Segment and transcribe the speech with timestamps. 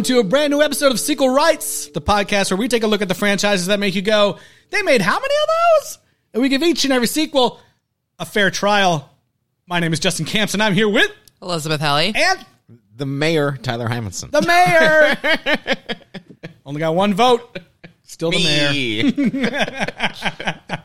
[0.00, 2.86] welcome to a brand new episode of Sequel Rights, the podcast where we take a
[2.86, 4.38] look at the franchises that make you go,
[4.70, 5.48] they made how many of
[5.84, 5.98] those?
[6.32, 7.60] And we give each and every sequel
[8.18, 9.10] a fair trial.
[9.66, 11.10] My name is Justin Camps, and I'm here with
[11.42, 12.14] Elizabeth Helly.
[12.16, 12.46] and
[12.96, 14.30] The mayor, Tyler Hymanson.
[14.30, 15.76] the mayor.
[16.64, 17.58] Only got one vote.
[18.04, 19.12] Still the mayor.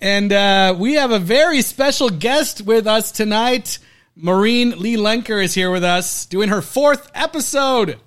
[0.00, 3.78] And uh, we have a very special guest with us tonight.
[4.16, 8.00] Maureen Lee Lenker is here with us, doing her fourth episode.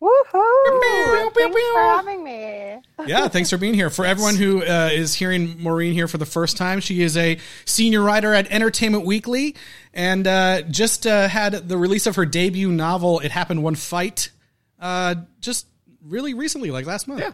[0.00, 1.30] Woohoo!
[1.34, 2.78] Thanks for having me.
[3.06, 3.90] Yeah, thanks for being here.
[3.90, 7.38] For everyone who uh, is hearing Maureen here for the first time, she is a
[7.66, 9.56] senior writer at Entertainment Weekly
[9.92, 14.30] and uh, just uh, had the release of her debut novel, It Happened One Fight,
[14.78, 15.66] uh, just
[16.02, 17.20] really recently, like last month.
[17.20, 17.32] Yeah,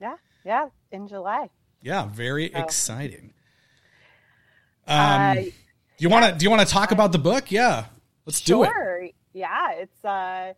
[0.00, 1.50] Yeah, yeah, in July.
[1.82, 3.32] Yeah, very exciting.
[4.88, 5.52] Um, Uh, do
[5.98, 7.52] you want to do you want to talk about the book?
[7.52, 7.84] Yeah,
[8.26, 8.66] let's do it.
[8.66, 9.08] sure.
[9.32, 10.54] Yeah, it's uh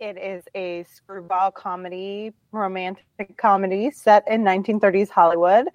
[0.00, 5.68] it is a screwball comedy, romantic comedy set in 1930s Hollywood.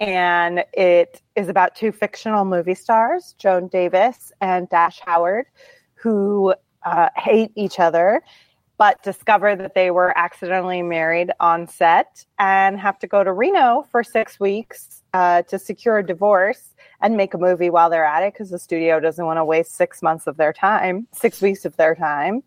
[0.00, 5.46] And it is about two fictional movie stars, Joan Davis and Dash Howard,
[5.94, 6.54] who
[6.84, 8.22] uh, hate each other,
[8.78, 13.86] but discover that they were accidentally married on set and have to go to Reno
[13.90, 18.22] for six weeks uh, to secure a divorce and make a movie while they're at
[18.22, 21.66] it because the studio doesn't want to waste six months of their time, six weeks
[21.66, 22.42] of their time.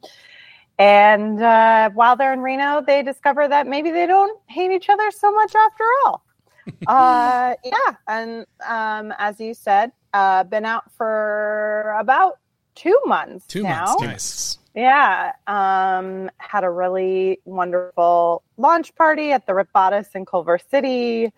[0.79, 5.11] And uh, while they're in Reno, they discover that maybe they don't hate each other
[5.11, 6.25] so much after all.
[6.87, 12.39] uh, yeah, and um, as you said, uh, been out for about
[12.75, 13.85] two months Two now.
[13.85, 14.01] months.
[14.01, 14.57] Nice.
[14.75, 21.31] Yeah, um, had a really wonderful launch party at the Ripped Bodice in Culver City,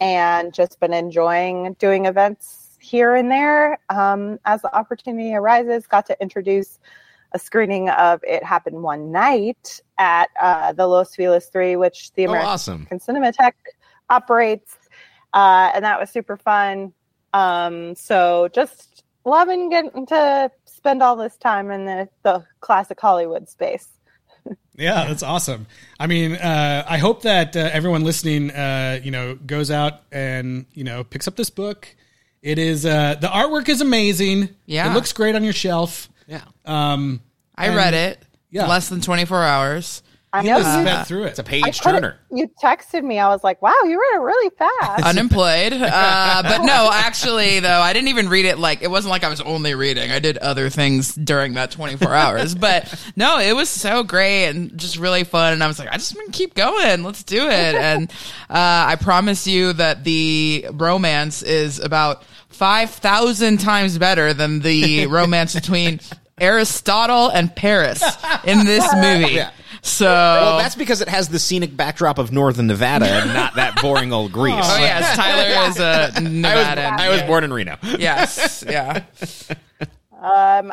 [0.00, 5.86] and just been enjoying doing events here and there um, as the opportunity arises.
[5.86, 6.78] Got to introduce
[7.32, 12.26] a screening of It Happened One Night at uh, the Los Feliz Three, which the
[12.26, 12.86] Oh, American awesome.
[12.90, 13.52] Cinematheque
[14.10, 14.76] operates,
[15.34, 16.92] uh, and that was super fun.
[17.34, 23.48] Um, so just loving getting to spend all this time in the, the classic Hollywood
[23.48, 23.88] space.
[24.76, 25.66] Yeah, that's awesome.
[25.98, 30.66] I mean, uh, I hope that uh, everyone listening, uh, you know, goes out and
[30.72, 31.94] you know picks up this book.
[32.42, 34.50] It is uh, the artwork is amazing.
[34.66, 34.88] Yeah.
[34.90, 36.08] it looks great on your shelf.
[36.28, 36.42] Yeah.
[36.64, 37.20] Um,
[37.56, 38.22] I read it.
[38.50, 38.68] yeah.
[38.68, 40.02] Less than 24 hours.
[40.30, 41.28] I know just you, sped through it.
[41.28, 42.18] It's a page couldn't- turner.
[42.30, 43.18] you texted me.
[43.18, 45.72] I was like, "Wow, you read it really fast." Unemployed.
[45.90, 49.30] Uh, but no, actually, though, I didn't even read it like, it wasn't like I
[49.30, 50.10] was only reading.
[50.10, 52.54] I did other things during that 24 hours.
[52.54, 55.54] But no, it was so great and just really fun.
[55.54, 57.04] And I was like, I just want to keep going.
[57.04, 57.74] Let's do it.
[57.74, 58.10] And
[58.50, 65.54] uh, I promise you that the romance is about 5,000 times better than the romance
[65.54, 66.00] between
[66.40, 68.02] Aristotle and Paris
[68.44, 69.34] in this movie.
[69.34, 69.50] Yeah.
[69.82, 70.06] So.
[70.06, 74.12] Well, that's because it has the scenic backdrop of northern Nevada and not that boring
[74.12, 74.54] old Greece.
[74.56, 76.98] Oh yes, Tyler is a I was, Nevadan.
[76.98, 77.76] I was born in Reno.
[77.98, 79.04] Yes, yeah.
[80.20, 80.72] Um,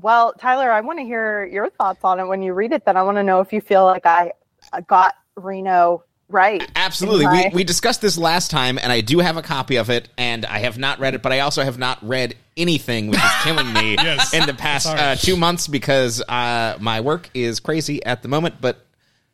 [0.00, 2.84] well, Tyler, I want to hear your thoughts on it when you read it.
[2.84, 4.32] Then I want to know if you feel like I
[4.72, 6.68] I got Reno right.
[6.76, 7.26] Absolutely.
[7.26, 10.44] We, we discussed this last time, and I do have a copy of it, and
[10.44, 13.72] I have not read it, but I also have not read anything, which is killing
[13.72, 14.34] me Yes.
[14.34, 18.56] in the past uh, two months because uh, my work is crazy at the moment,
[18.60, 18.84] but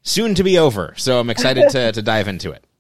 [0.02, 0.94] soon to be over.
[0.96, 2.64] So I'm excited to, to dive into it.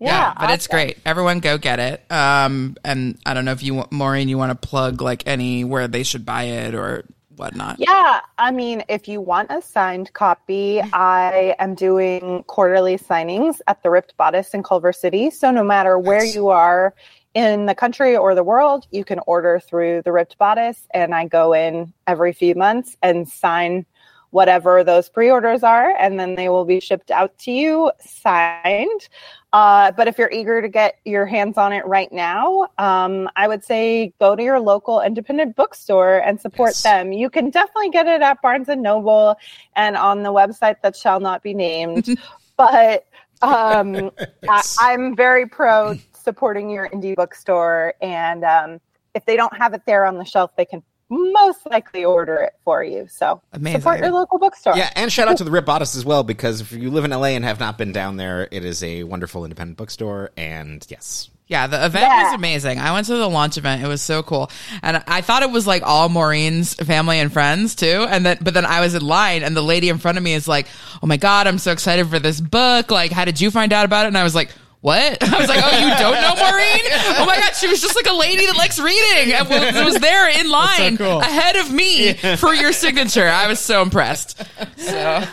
[0.00, 0.98] Yeah, but it's great.
[1.04, 2.04] Everyone go get it.
[2.08, 5.88] Um, and I don't know if you, want, Maureen, you want to plug like anywhere
[5.88, 7.04] they should buy it or
[7.38, 7.76] whatnot.
[7.78, 13.82] Yeah, I mean, if you want a signed copy, I am doing quarterly signings at
[13.82, 15.30] the Ripped Bodice in Culver City.
[15.30, 16.94] So no matter where you are
[17.34, 21.26] in the country or the world, you can order through the Ripped Bodice, and I
[21.26, 23.86] go in every few months and sign
[24.30, 29.08] whatever those pre-orders are, and then they will be shipped out to you signed.
[29.52, 33.48] Uh, but if you're eager to get your hands on it right now, um, I
[33.48, 36.82] would say go to your local independent bookstore and support Yes.
[36.82, 37.12] them.
[37.12, 39.36] You can definitely get it at Barnes and Noble
[39.74, 42.08] and on the website that shall not be named.
[42.58, 43.06] but
[43.40, 44.10] um,
[44.42, 44.76] Yes.
[44.78, 48.80] I, I'm very pro supporting your indie bookstore, and um,
[49.14, 52.54] if they don't have it there on the shelf, they can most likely order it
[52.64, 53.06] for you.
[53.10, 53.80] So Amazing.
[53.80, 54.76] support your local bookstore.
[54.76, 57.10] Yeah, and shout out to the Ripped Bodice as well, because if you live in
[57.10, 61.30] LA and have not been down there, it is a wonderful independent bookstore, and yes.
[61.46, 62.24] Yeah, the event Yeah.
[62.24, 62.78] was amazing.
[62.78, 63.82] I went to the launch event.
[63.82, 64.50] It was so cool.
[64.82, 68.06] And I thought it was like all Maureen's family and friends too.
[68.10, 70.34] And then, but then I was in line and the lady in front of me
[70.34, 70.66] is like,
[71.02, 72.90] Oh my God, I'm so excited for this book.
[72.90, 74.08] Like, how did you find out about it?
[74.08, 75.22] And I was like, what?
[75.22, 76.80] I was like, oh, you don't know Maureen?
[77.18, 80.00] Oh my God, she was just like a lady that likes reading and was, was
[80.00, 81.20] there in line cool.
[81.20, 83.26] ahead of me for your signature.
[83.26, 84.40] I was so impressed.
[84.76, 85.24] So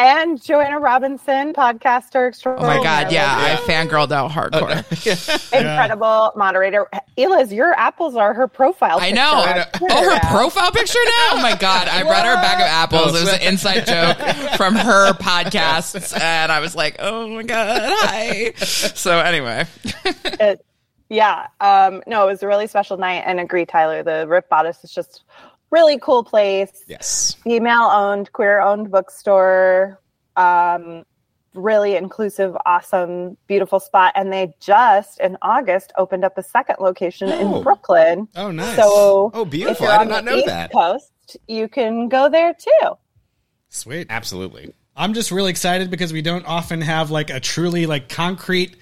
[0.00, 4.78] and Joanna Robinson, podcaster Oh my god, yeah, I fangirled out hardcore.
[5.52, 6.86] incredible moderator.
[7.18, 8.98] Eliz, your apples are her profile.
[9.00, 9.44] I know.
[9.44, 10.30] picture on Oh, her now.
[10.30, 11.28] profile picture now?
[11.32, 13.08] Oh my god, I brought her a bag of apples.
[13.14, 14.16] It was an inside joke
[14.56, 18.52] from her podcasts, and I was like, oh my god, hi.
[18.54, 20.64] So anyway, It-
[21.12, 21.48] yeah.
[21.60, 24.04] Um, no, it was a really special night, and agree, Tyler.
[24.04, 25.24] The Ripped Bodice is just
[25.70, 26.84] really cool place.
[26.86, 27.34] Yes.
[27.42, 30.00] Female owned, queer owned bookstore.
[30.36, 31.04] Um,
[31.54, 34.12] really inclusive, awesome, beautiful spot.
[34.14, 37.56] And they just in August opened up a second location Oh.
[37.58, 38.28] in Brooklyn.
[38.36, 38.76] Oh, nice.
[38.76, 39.86] So Oh, beautiful.
[39.88, 40.72] I did not know East that.
[40.72, 42.96] Coast, you can go there too.
[43.68, 44.06] Sweet.
[44.10, 44.72] Absolutely.
[44.96, 48.76] I'm just really excited because we don't often have like a truly like concrete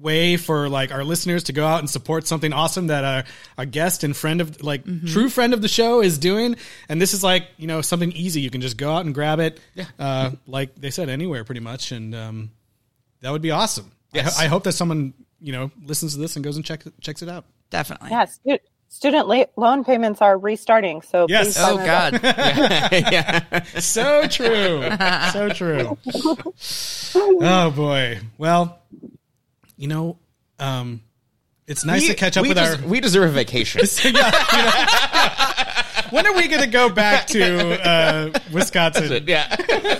[0.00, 3.24] way for like our listeners to go out and support something awesome that a,
[3.56, 6.56] a guest and friend of like true friend of the show is doing
[6.88, 9.38] and this is like you know something easy you can just go out and grab
[9.40, 9.84] it yeah.
[9.98, 12.50] uh, like they said anywhere pretty much and um,
[13.20, 14.36] that would be awesome I, Yes.
[14.38, 17.22] ho- I hope that someone you know listens to this and goes and check, checks
[17.22, 18.10] it out definitely.
[18.10, 18.58] Yeah, stu-
[18.88, 21.02] student la- loan payments are restarting.
[21.02, 21.46] So Yes.
[21.46, 22.20] please Oh sign those god.
[23.12, 23.62] yeah.
[23.80, 24.88] so true
[25.32, 25.98] so true
[27.16, 28.78] oh boy well
[29.76, 30.18] you know
[30.58, 31.02] um,
[31.66, 33.82] it's nice to catch up with des- our We deserve a vacation.
[34.04, 34.62] Yeah, you
[36.02, 36.10] know.
[36.10, 39.56] when are we going to go back to uh, Wisconsin yeah.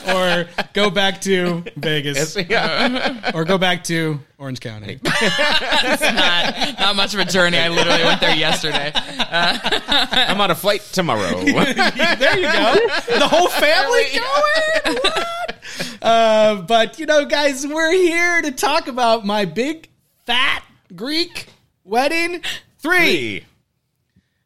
[0.15, 3.33] or go back to Vegas yeah.
[3.35, 5.01] or go back to Orange County?
[5.05, 7.59] not, not much of a journey.
[7.59, 8.93] I literally went there yesterday.
[8.95, 11.43] I'm on a flight tomorrow.
[11.45, 12.75] there you go.
[13.19, 14.99] The whole family going.
[15.03, 15.44] What?
[16.03, 19.89] Uh, but you know, guys, we're here to talk about my big
[20.27, 20.63] fat
[20.95, 21.47] Greek
[21.85, 22.43] wedding
[22.79, 23.41] three.
[23.41, 23.45] Three.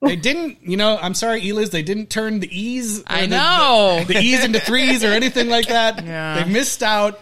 [0.01, 0.97] They didn't, you know.
[1.01, 1.71] I'm sorry, Eliz.
[1.71, 3.03] They didn't turn the E's.
[3.09, 4.05] I the- know.
[4.07, 6.05] the, the E's into threes or anything like that.
[6.05, 6.45] Yeah.
[6.45, 7.19] They missed out.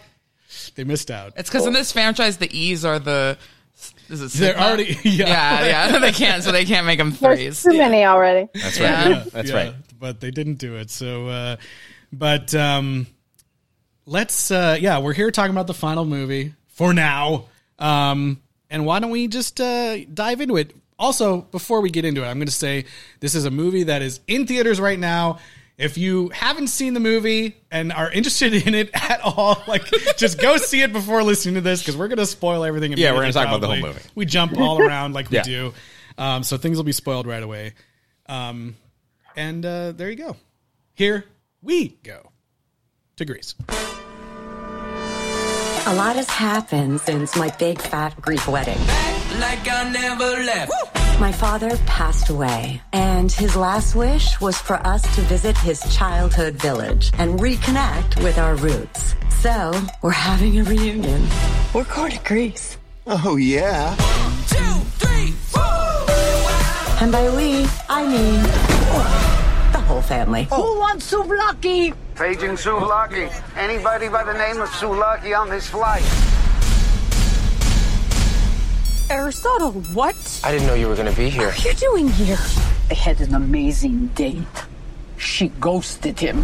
[0.75, 1.33] They missed out.
[1.35, 3.37] It's because in this franchise, the E's are the.
[4.09, 4.61] Is it They're Sigma?
[4.63, 5.27] already yeah.
[5.27, 5.99] Yeah, yeah.
[5.99, 7.63] They can't, so they can't make them There's threes.
[7.63, 8.47] too many already.
[8.53, 9.09] That's Yeah.
[9.09, 9.31] right.
[9.31, 9.73] That's Yeah, right.
[9.99, 10.91] But they didn't do it.
[10.91, 11.55] So, uh,
[12.13, 13.07] but um,
[14.07, 17.45] let's uh, yeah, we're here talking about the final movie for now.
[17.77, 20.73] Um, and why don't we just uh, dive into it?
[20.97, 22.85] Also, before we get into it, I'm going to say
[23.19, 25.37] this is a movie that is in theaters right now.
[25.77, 29.83] If you haven't seen the movie and are interested in it at all, like
[30.17, 32.93] just go see it before listening to this because we're going to spoil everything.
[32.93, 34.01] Yeah, we're gonna talk about the whole movie.
[34.15, 35.75] We jump all around like we do,
[36.17, 37.73] um, so things will be spoiled right away.
[38.27, 38.75] Um,
[39.35, 40.35] and uh, there you go.
[40.95, 41.25] Here
[41.61, 42.31] we go
[43.17, 43.55] to Greece.
[45.87, 48.79] A lot has happened since my big fat Greek wedding.
[49.39, 50.71] like I never left.
[51.19, 56.55] My father passed away, and his last wish was for us to visit his childhood
[56.55, 59.15] village and reconnect with our roots.
[59.39, 59.71] So,
[60.01, 61.27] we're having a reunion.
[61.73, 62.77] We're going to Greece.
[63.07, 63.95] Oh, yeah.
[64.47, 65.63] Two, three, four.
[67.01, 70.47] And by we, I mean the whole family.
[70.51, 70.73] Oh.
[70.73, 71.93] Who wants souvlaki?
[72.15, 73.29] Paging Souvlaki.
[73.55, 76.03] Anybody by the name of Souvlaki on this flight?
[79.09, 81.47] Aristotle, what I didn't know you were going to be here.
[81.47, 82.39] What are you doing here?
[82.89, 84.43] They had an amazing date.
[85.17, 86.43] She ghosted him.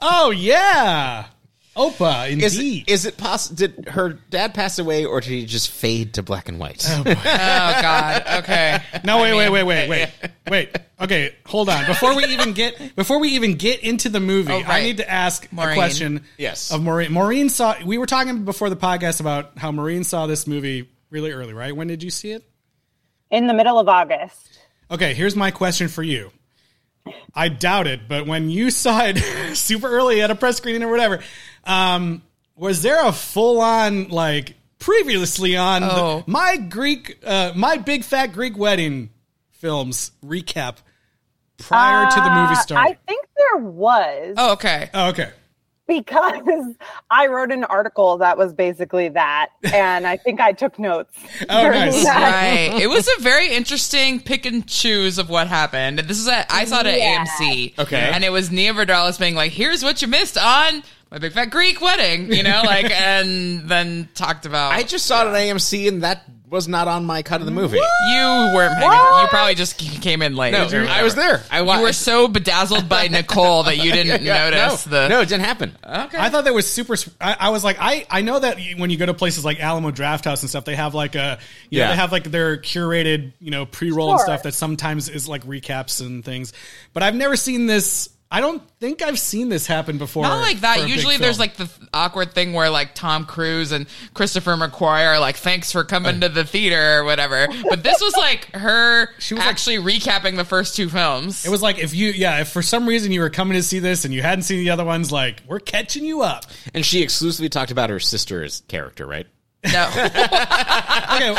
[0.00, 1.26] Oh yeah,
[1.76, 2.84] Opa, Is indeed.
[2.86, 3.56] it, is it possible?
[3.56, 6.82] Did her dad pass away, or did he just fade to black and white?
[6.88, 8.22] Oh, oh God.
[8.38, 8.78] Okay.
[9.04, 10.08] no, wait, wait, wait, wait, wait,
[10.48, 10.76] wait.
[11.00, 11.84] Okay, hold on.
[11.86, 14.82] Before we even get before we even get into the movie, Oh, I right.
[14.84, 15.72] need to ask Maureen.
[15.72, 16.24] a question.
[16.38, 16.72] Yes.
[16.72, 17.12] of Maureen.
[17.12, 17.76] Maureen saw.
[17.84, 21.52] We were talking before the podcast about how Maureen saw this movie really early.
[21.52, 21.76] Right?
[21.76, 22.42] When did you see it?
[23.30, 24.58] In the middle of August.
[24.90, 26.30] Okay, here's my question for you.
[27.34, 29.18] I doubt it, but when you saw it
[29.56, 31.20] super early at a press screening or whatever,
[31.64, 32.22] um,
[32.56, 36.24] was there a full on like previously on the- Oh.
[36.26, 39.10] my Greek, uh, my big fat Greek wedding
[39.50, 40.76] films recap
[41.58, 42.92] prior to the movie Uh, starting?
[42.92, 44.90] I think there was Oh, okay.
[44.94, 45.30] oh, okay.
[45.86, 46.74] Because
[47.10, 51.12] I wrote an article that was basically that, and I think I took notes.
[51.48, 52.02] Oh, nice.
[52.04, 52.70] that.
[52.70, 52.82] Right.
[52.82, 55.98] It was a very interesting pick and choose of what happened.
[56.00, 57.24] This is at I saw it at Yeah.
[57.24, 57.78] AMC.
[57.78, 58.10] Okay.
[58.12, 61.50] And it was Nia Vardalos being like, "Here's what you missed on my big fat
[61.50, 64.72] Greek wedding," you know, like, and then talked about.
[64.72, 67.50] I just saw it at AMC, and that was not on my cut of the
[67.52, 67.76] movie.
[67.76, 67.82] you
[68.54, 68.90] weren't paying.
[68.90, 69.20] attention.
[69.22, 70.52] You probably just came in late.
[70.52, 71.38] No, or I was whatever.
[71.38, 71.44] there.
[71.50, 75.08] I wa- You were so bedazzled by Nicole that you didn't Yeah, notice no, the.
[75.08, 75.76] no, it didn't happen.
[75.84, 76.18] Okay.
[76.18, 76.94] I thought that was super.
[77.20, 79.90] I, I was like, I, I know that when you go to places like Alamo
[79.90, 81.38] Drafthouse and stuff, they have like a,
[81.68, 81.90] you know, Yeah.
[81.90, 84.26] they have like their curated, you know, pre roll and Sure.
[84.26, 86.52] stuff that sometimes is like recaps and things.
[86.92, 90.24] But I've never seen this I don't think I've seen this happen before.
[90.24, 90.88] Not like that.
[90.88, 95.20] Usually there's like the th- awkward thing where like Tom Cruise and Christopher McQuarrie are
[95.20, 97.46] like, thanks for coming to the theater or whatever.
[97.68, 101.46] But this was like her She was like- actually recapping the first two films.
[101.46, 103.78] It was like if you, yeah, if for some reason you were coming to see
[103.78, 106.46] this and you hadn't seen the other ones, like we're catching you up.
[106.74, 109.26] And she exclusively talked about her sister's character, right?
[109.64, 109.88] no.
[111.16, 111.34] Okay,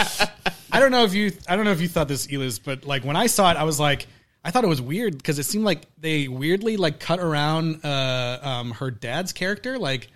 [0.72, 3.03] I don't know if you, I don't know if you thought this, Eliz, but like
[3.03, 4.08] when I saw it, I was like,
[4.44, 8.39] I thought it was weird because it seemed like they weirdly like cut around uh,
[8.41, 9.77] um, her dad's character.
[9.77, 10.08] Like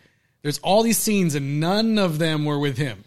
[0.42, 3.04] there's all these scenes and none of them were with him,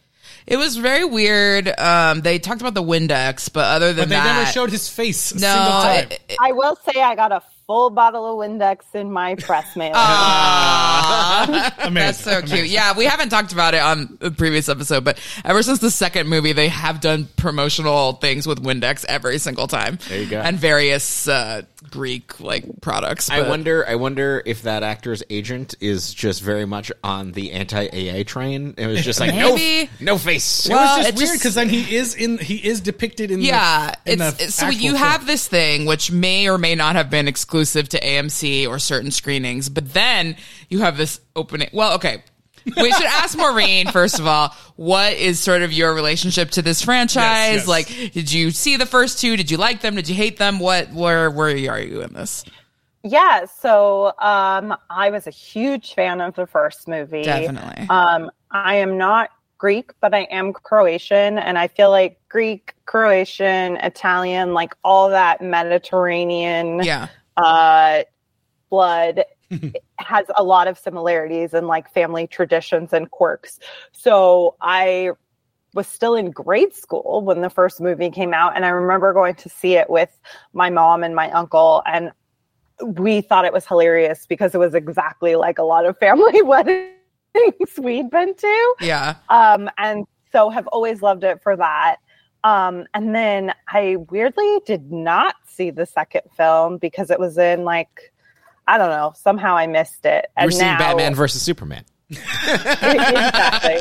[0.46, 1.68] It was very weird.
[1.78, 4.88] Um, they talked about the Windex, but other than but they that, never showed his
[4.88, 5.40] face a no.
[5.40, 6.08] single time.
[6.10, 9.76] it- it- I will say I got a full bottle of Windex in my press
[9.76, 9.94] mail.
[11.78, 11.94] Amazing.
[11.94, 12.68] That's so cute.
[12.68, 16.28] Yeah, we haven't talked about it on the previous episode, but ever since the second
[16.28, 19.98] movie, they have done promotional things with Windex every single time.
[20.08, 20.40] There you go.
[20.40, 23.30] And various uh, Greek like products.
[23.30, 23.84] I but- wonder.
[23.88, 28.74] I wonder if that actor's agent is just very much on the anti AA train.
[28.76, 29.90] It was just like Maybe.
[30.00, 30.66] no, no face.
[30.66, 33.30] It Well, was it just weird just- because then he is in he is depicted
[33.30, 35.02] in Yeah, the, in it's, the it's- so actual you film.
[35.02, 39.10] have this thing which may or may not have been exclusive to AMC or certain
[39.10, 40.36] screenings, but then
[40.68, 41.68] you have this opening.
[41.72, 42.22] Well, okay.
[42.66, 44.54] We should ask Maureen first of all.
[44.76, 47.16] What is sort of your relationship to this franchise?
[47.16, 47.68] Yes, yes.
[47.68, 49.36] Like, did you see the first two?
[49.36, 49.94] Did you like them?
[49.94, 50.58] Did you hate them?
[50.58, 50.92] What?
[50.92, 51.30] Where?
[51.30, 52.44] Where are you in this?
[53.06, 57.22] Yeah, so um, I was a huge fan of the first movie.
[57.22, 57.86] Definitely.
[57.90, 59.28] Um, I am not
[59.58, 65.42] Greek, but I am Croatian, and I feel like Greek, Croatian, Italian, like all that
[65.42, 67.08] Mediterranean yeah.
[67.36, 68.04] uh,
[68.70, 69.24] blood
[69.98, 73.58] has a lot of similarities and like family traditions and quirks.
[73.92, 75.10] So I
[75.74, 79.34] was still in grade school when the first movie came out, and I remember going
[79.36, 80.18] to see it with
[80.52, 82.12] my mom and my uncle, and
[82.82, 86.90] we thought it was hilarious because it was exactly like a lot of family weddings
[87.78, 89.16] we'd been to Yeah.
[89.28, 91.96] um, and so have always loved it for that.
[92.42, 97.64] Um, and then I weirdly did not see the second film because it was in
[97.64, 98.12] like
[98.66, 100.26] I don't know somehow I missed it.
[100.36, 101.84] And were seeing now, Batman versus Superman.
[102.10, 103.78] exactly.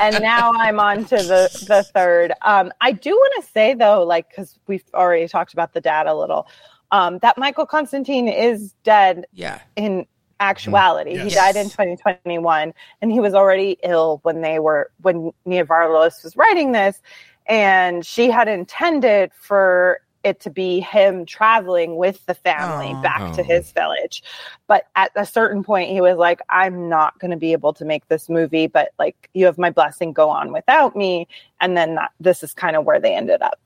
[0.00, 2.32] And now I'm on to the the third.
[2.42, 6.06] Um, I do want to say though, like because we've already talked about the dad
[6.06, 6.48] a little,
[6.90, 9.60] um, that Michael Constantine is dead Yeah.
[9.76, 10.06] in
[10.40, 11.14] actuality.
[11.14, 11.24] Yes.
[11.24, 16.22] He died in 2021 and he was already ill when they were when Nia Vardalos
[16.24, 17.00] was writing this
[17.46, 23.02] and she had intended for it to be him traveling with the family Aw.
[23.02, 23.44] back to Oh.
[23.44, 24.22] his village.
[24.66, 27.84] But at a certain point he was like I'm not going to be able to
[27.84, 31.28] make this movie but like you have my blessing go on without me
[31.60, 33.58] and then that, this is kind of where they ended up.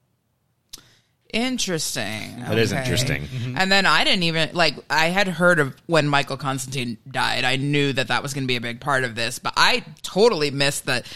[1.32, 2.40] Interesting.
[2.40, 2.82] That is Okay.
[2.82, 3.22] interesting.
[3.22, 3.56] Mm-hmm.
[3.56, 7.44] And then I didn't even like I had heard of when Michael Constantine died.
[7.44, 9.84] I knew that that was going to be a big part of this, but I
[10.02, 11.06] totally missed that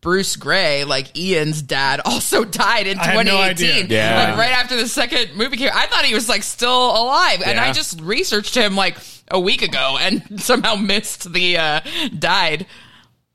[0.00, 3.84] Bruce Gray, like Ian's dad, also died in I no 2018.
[3.84, 3.96] idea.
[3.98, 4.28] Yeah.
[4.30, 5.70] Like right after the second movie came.
[5.74, 8.96] I thought he was like still alive, and I just researched him like
[9.30, 11.80] a week ago and somehow missed the uh
[12.18, 12.66] died.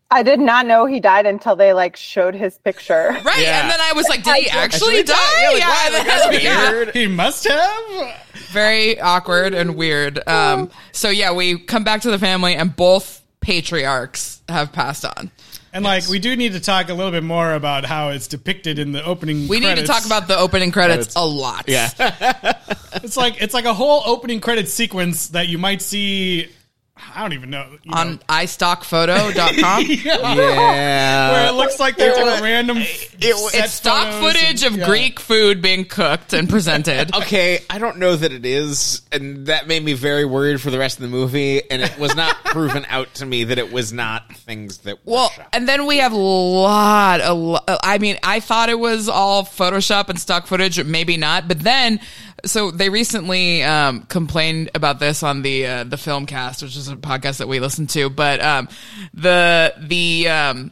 [0.10, 3.10] I did not know he died until they like showed his picture.
[3.26, 3.62] Right, Yeah.
[3.62, 5.14] and then I was like, did he actually, Actually die?
[5.14, 5.42] died?
[5.42, 6.72] Yeah, like, yeah, wow, and like, then- that's yeah.
[6.72, 6.92] weird.
[6.96, 8.22] He must have.
[8.52, 10.26] very awkward and weird.
[10.28, 15.32] Um, so yeah, we come back to the family, and both patriarchs have passed on.
[15.74, 18.78] And like we do need to talk a little bit more about how it's depicted
[18.78, 19.48] in the opening.
[19.48, 21.16] We need to talk about the opening credits Credits.
[21.16, 21.66] a lot.
[21.68, 22.54] Yeah.
[22.96, 26.48] It's like it's like a whole opening credit sequence that you might see.
[26.96, 29.84] I don't even know you On know, istockphoto.com.
[29.88, 31.32] yeah.
[31.32, 32.78] where it looks like they took a random.
[32.84, 34.86] set it's stock footage and- of yeah.
[34.86, 37.14] Greek food being cooked and presented.
[37.16, 40.78] okay, I don't know that it is, and that made me very worried for the
[40.78, 41.70] rest of the movie.
[41.70, 45.14] And it was not proven out to me that it was not things that were
[45.14, 45.50] Well, shot.
[45.52, 47.64] and then we have a lot, a lot.
[47.84, 51.48] I mean, I thought it was all Photoshop and stock footage, maybe not.
[51.48, 52.00] But then,
[52.46, 56.88] so they recently um, complained about this on the uh, the film cast, which is
[56.90, 58.10] a podcast that we listen to.
[58.10, 58.68] But um,
[59.14, 60.72] the the um,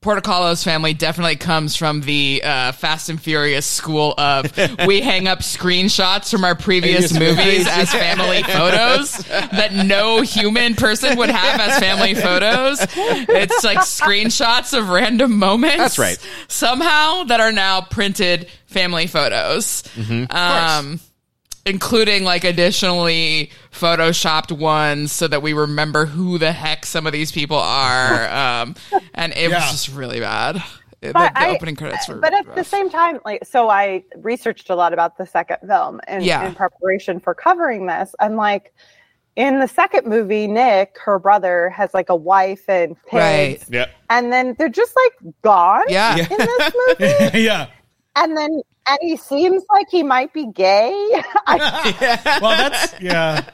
[0.00, 5.40] Portokalos family definitely comes from the uh, Fast and Furious school of we hang up
[5.40, 11.78] screenshots from our previous movies as family photos that no human person would have as
[11.80, 12.78] family photos.
[12.80, 15.78] It's like screenshots of random moments.
[15.78, 16.18] That's right.
[16.46, 19.82] Somehow that are now printed family photos.
[20.30, 21.00] Um,
[21.68, 27.30] including like additionally photoshopped ones so that we remember who the heck some of these
[27.32, 28.28] people are.
[28.38, 28.74] Um,
[29.14, 29.56] and it Yeah.
[29.60, 30.62] was just really bad.
[31.00, 32.16] The, But the I- opening credits were.
[32.16, 36.00] but at the same time like so i researched a lot about the second film
[36.08, 36.46] in, Yeah.
[36.46, 38.72] in preparation for covering this and like
[39.36, 43.64] in the second movie, Nick, her brother, has like a wife and kids, Right.
[43.70, 43.86] Yeah.
[44.10, 46.16] and then they're just like gone Yeah.
[46.16, 46.72] in this
[47.30, 47.40] movie.
[47.42, 47.66] yeah.
[48.24, 48.60] And then
[48.90, 50.90] and he seems like he might be gay.
[51.46, 53.44] I, Well, that's yeah.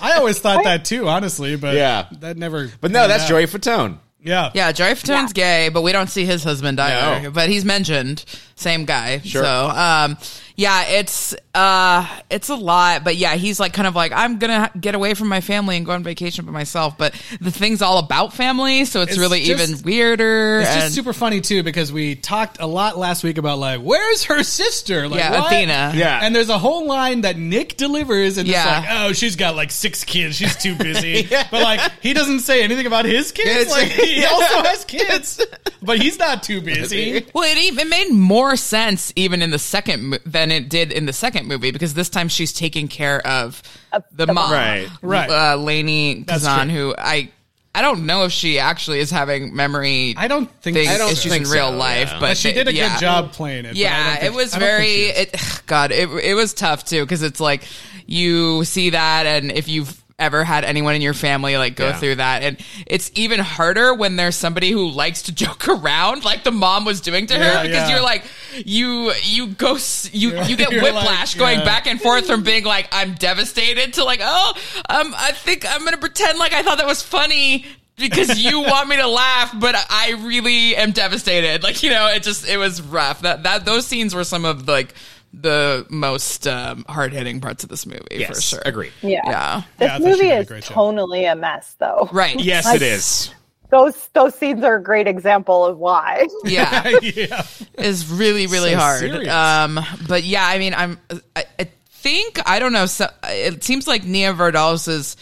[0.00, 2.08] I always thought that too, honestly, but Yeah.
[2.20, 2.70] that never.
[2.80, 3.28] But no, that's out.
[3.28, 3.98] Joey Fatone.
[4.24, 7.22] Yeah, Yeah, Joey Fatone's gay, but we don't see his husband either.
[7.24, 7.30] No.
[7.32, 8.24] But he's mentioned,
[8.54, 9.18] same guy.
[9.18, 9.42] Sure.
[9.42, 10.16] So, um,
[10.56, 13.04] yeah, it's uh, it's a lot.
[13.04, 15.86] But yeah, he's like kind of like I'm gonna get away from my family and
[15.86, 16.96] go on vacation by myself.
[16.98, 20.60] But the thing's all about family, so it's, It's really just- even weirder.
[20.60, 23.80] It's and- just super funny too because we talked a lot last week about like
[23.80, 25.08] where's her sister?
[25.08, 25.46] Like, Yeah, what?
[25.52, 25.92] Athena.
[25.94, 26.20] Yeah.
[26.22, 28.78] And there's a whole line that Nick delivers, and Yeah.
[28.80, 31.28] it's like, oh, she's got like six kids, she's too busy.
[31.50, 33.42] But like, he doesn't say anything about his kids.
[33.50, 33.70] Kids.
[33.70, 35.44] Like, he also has kids,
[35.82, 37.26] but he's not too busy.
[37.34, 41.06] Well, it even made more sense even in the second mo- than it did in
[41.06, 44.52] the second movie because this time she's taking care of the, the mom, mom.
[44.52, 44.88] Right.
[45.00, 45.30] Right.
[45.30, 47.30] Uh, Lainie Kazan, who I
[47.74, 50.14] I don't know if she actually is having memory.
[50.16, 52.18] I don't think things, I don't issues think in real so, life, yeah.
[52.20, 52.94] but But she did a yeah.
[52.94, 53.76] good job playing it.
[53.76, 54.92] Yeah, think- it was I very.
[55.06, 57.64] It, God, it it was tough too because it's like
[58.06, 61.98] you see that, and if you've ever had anyone in your family like go Yeah.
[61.98, 66.44] through that, and it's even harder when there's somebody who likes to joke around, like
[66.44, 67.96] the mom was doing to her, Yeah, because yeah.
[67.96, 68.24] you're like
[68.64, 69.76] you you go
[70.12, 74.04] you you get whiplash like, going back and forth from being like I'm devastated to
[74.04, 74.52] like oh
[74.88, 77.64] um I think I'm gonna pretend like I thought that was funny
[77.96, 81.62] because you want me to laugh, but I really am devastated.
[81.62, 83.20] Like you know, it just it was rough.
[83.22, 84.94] That that those scenes were some of like
[85.32, 88.62] the most um, hard hitting parts of this movie for Yes, sure.
[88.64, 88.90] Agree.
[89.02, 89.20] yeah.
[89.24, 89.62] Yeah.
[89.78, 90.76] This Yeah, I thought she movie did a is great job.
[90.76, 92.08] tonally a mess, though.
[92.12, 92.38] Right.
[92.40, 93.34] Yes, Like- it is.
[93.70, 96.26] Those those scenes are a great example of why.
[96.44, 96.90] Yeah.
[97.02, 97.42] yeah.
[97.78, 99.00] is really really So hard.
[99.00, 99.28] serious.
[99.32, 100.98] Um, but yeah, I mean, I'm
[101.34, 102.84] I, I think I don't know.
[102.84, 105.16] So, it seems like Nia Vardalos's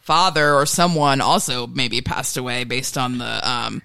[0.00, 3.82] father or someone also maybe passed away based on the um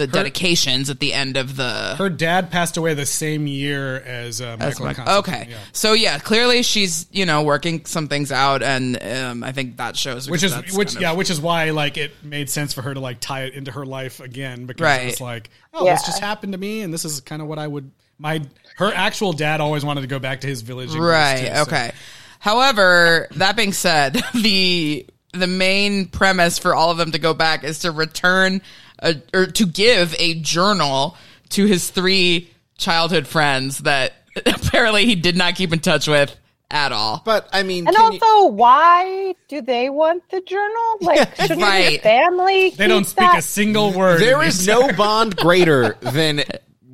[0.00, 1.94] the dedications at the end of the.
[1.96, 4.86] Her dad passed away the same year as uh, Michael.
[4.86, 5.56] Mike- Constantine, okay, yeah.
[5.72, 9.96] so yeah, clearly she's you know working some things out, and um, I think that
[9.96, 12.82] shows which is which kind of- yeah which is why like it made sense for
[12.82, 15.06] her to like tie it into her life again because Right.
[15.08, 15.94] it's like oh Yeah.
[15.94, 18.42] this just happened to me and this is kind of what I would my
[18.76, 21.40] her actual dad always wanted to go back to his village Right.
[21.48, 21.92] too, so- okay.
[22.38, 27.62] However, that being said, the the main premise for all of them to go back
[27.62, 28.62] is to return
[29.00, 31.16] a, or to give a journal
[31.50, 34.12] to his three childhood friends that
[34.46, 36.34] apparently he did not keep in touch with
[36.70, 37.20] at all.
[37.24, 40.76] But I mean, And can you- also, why do they want the journal?
[41.00, 41.92] Like, shouldn't Right.
[41.92, 42.70] your family?
[42.70, 43.38] they don't speak that?
[43.38, 46.42] a single word there in is these- no bond greater than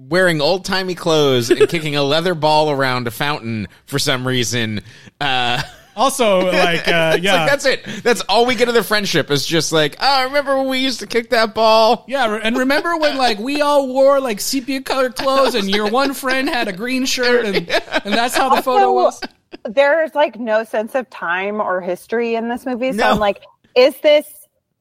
[0.09, 4.81] wearing old timey clothes and kicking a leather ball around a fountain for some reason.
[5.21, 5.61] Uh,
[5.97, 7.85] also like uh, it's yeah like, that's it.
[8.03, 11.01] That's all we get of the friendship is just like, oh, remember when we used
[11.01, 12.05] to kick that ball?
[12.07, 16.15] yeah and remember when like we all wore like sepia colored clothes and your one
[16.15, 17.57] friend had a green shirt and,
[18.05, 19.21] and that's how the photo was
[19.65, 22.93] there's like no sense of time or history in this movie.
[22.93, 23.11] So No.
[23.13, 23.43] I'm like,
[23.75, 24.27] is this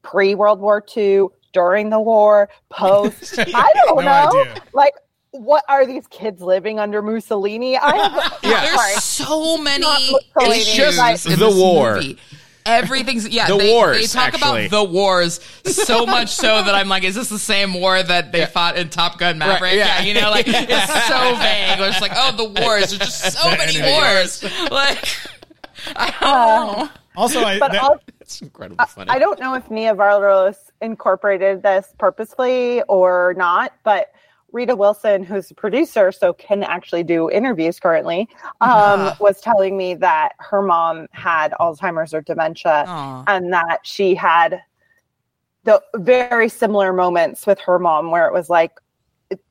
[0.01, 3.39] pre World War II, during the war, post?
[3.39, 4.41] I don't No know.
[4.41, 4.61] idea.
[4.73, 4.93] Like,
[5.39, 7.77] what are these kids living under Mussolini?
[7.77, 8.75] I have, Yeah.
[8.75, 8.91] sorry.
[8.91, 10.01] There's so many Not
[10.35, 11.95] Mussolini, issues just in the this war.
[11.95, 12.17] movie.
[12.67, 13.47] Everything's yeah.
[13.47, 14.65] The they, wars, They talk actually.
[14.65, 18.31] about the wars so much so that I'm like, is this the same war that
[18.31, 19.73] they fought in Top Gun Maverick?
[19.75, 19.99] yeah.
[19.99, 20.01] yeah.
[20.01, 21.79] you know, like it's so vague.
[21.79, 22.89] It's like, oh, the wars.
[22.89, 23.91] There's just so many enemy.
[23.91, 24.43] wars.
[24.71, 25.07] Like,
[25.95, 26.89] I don't uh, know.
[27.15, 29.11] also I But that- also, It's incredibly funny.
[29.11, 34.11] I don't know if Nia Vardalos incorporated this purposefully or not, but
[34.55, 38.29] Rita Wilson, who's a producer, so can actually do interviews currently,
[38.61, 43.25] um, was telling me that her mom had Alzheimer's or dementia, Aw.
[43.27, 44.61] and that she had
[45.65, 48.71] the very similar moments with her mom, where it was like
[49.29, 49.43] it-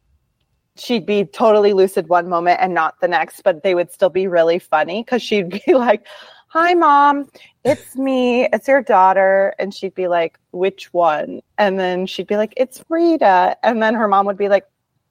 [0.77, 4.27] she'd be totally lucid one moment and not the next, but they would still be
[4.27, 6.07] really funny because she'd be like,
[6.49, 7.29] "Hi, mom,
[7.63, 12.39] it's me, it's your daughter," and she'd be like, "Which one?" And then she'd be
[12.39, 14.65] like, "It's Rita," and then her mom would be like.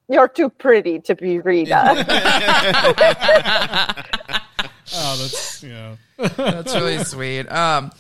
[0.10, 1.74] You're too pretty to be Rita.
[4.96, 7.48] oh that's yeah That's really sweet.
[7.48, 7.92] Um,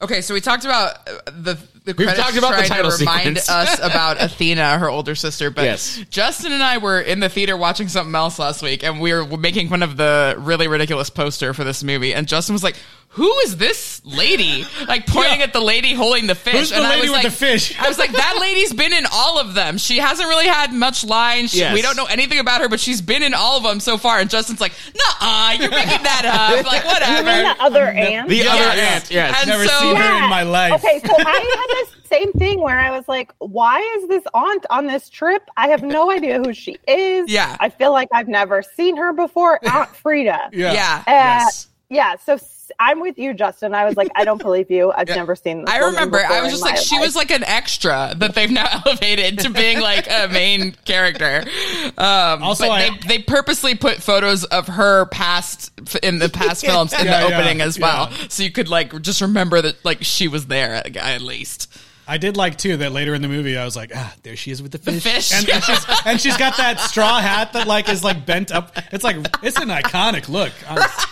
[0.00, 2.90] okay, so we talked about uh, the the We've credits talked about the trying title
[2.90, 3.48] to remind sequence.
[3.50, 5.50] us about Athena, her older sister.
[5.50, 6.02] But Yes.
[6.10, 9.24] Justin and I were in the theater watching something else last week, and we were
[9.38, 12.14] making fun of the really ridiculous poster for this movie.
[12.14, 12.76] And Justin was like,
[13.14, 14.64] who is this lady?
[14.86, 16.54] Like pointing at the lady holding the fish.
[16.54, 17.78] Who's the and I lady was with like, the fish?
[17.80, 19.78] I was like, that lady's been in all of them.
[19.78, 21.50] She hasn't really had much lines.
[21.50, 21.74] She- Yes.
[21.74, 24.18] We don't know anything about her, but she's been in all of them so far.
[24.20, 26.64] And Justin's like, nah, you're making that up.
[26.70, 27.54] Like, You mean whatever.
[27.58, 28.28] the other aunt?
[28.28, 28.48] The Yes.
[28.48, 29.36] other aunt, yes.
[29.40, 30.72] And Never so- seen her in my life.
[30.74, 34.64] Okay, so I had this same thing where I was like, why is this aunt
[34.70, 35.42] on this trip?
[35.56, 37.28] I have no idea who she is.
[37.30, 37.56] Yeah.
[37.60, 39.58] I feel like I've never seen her before.
[39.68, 40.50] Aunt Frida.
[40.52, 40.72] Yeah.
[40.72, 41.02] Yeah.
[41.06, 41.66] Uh, Yes.
[41.88, 42.16] Yeah.
[42.24, 43.74] So s- I'm with you, Justin.
[43.74, 44.92] I was like, I don't believe you.
[44.92, 45.74] I've never seen this.
[45.74, 46.18] I remember.
[46.18, 47.06] I was just my like, she life.
[47.06, 51.44] was like an extra that they've now elevated to being like a main character.
[51.98, 55.70] Um, Also, but I- they, they purposely put photos of her past
[56.02, 58.16] in the past films in Yeah, the yeah, opening as well, yeah.
[58.28, 61.68] so you could like just remember that like she was there at, at least.
[62.08, 64.50] I did like too that later in the movie I was like, ah, there she
[64.50, 65.32] is with the fish, fish.
[65.32, 68.72] And, and she's and she's got that straw hat that like is like bent up.
[68.90, 70.52] It's like it's an iconic look.
[70.68, 71.06] honest.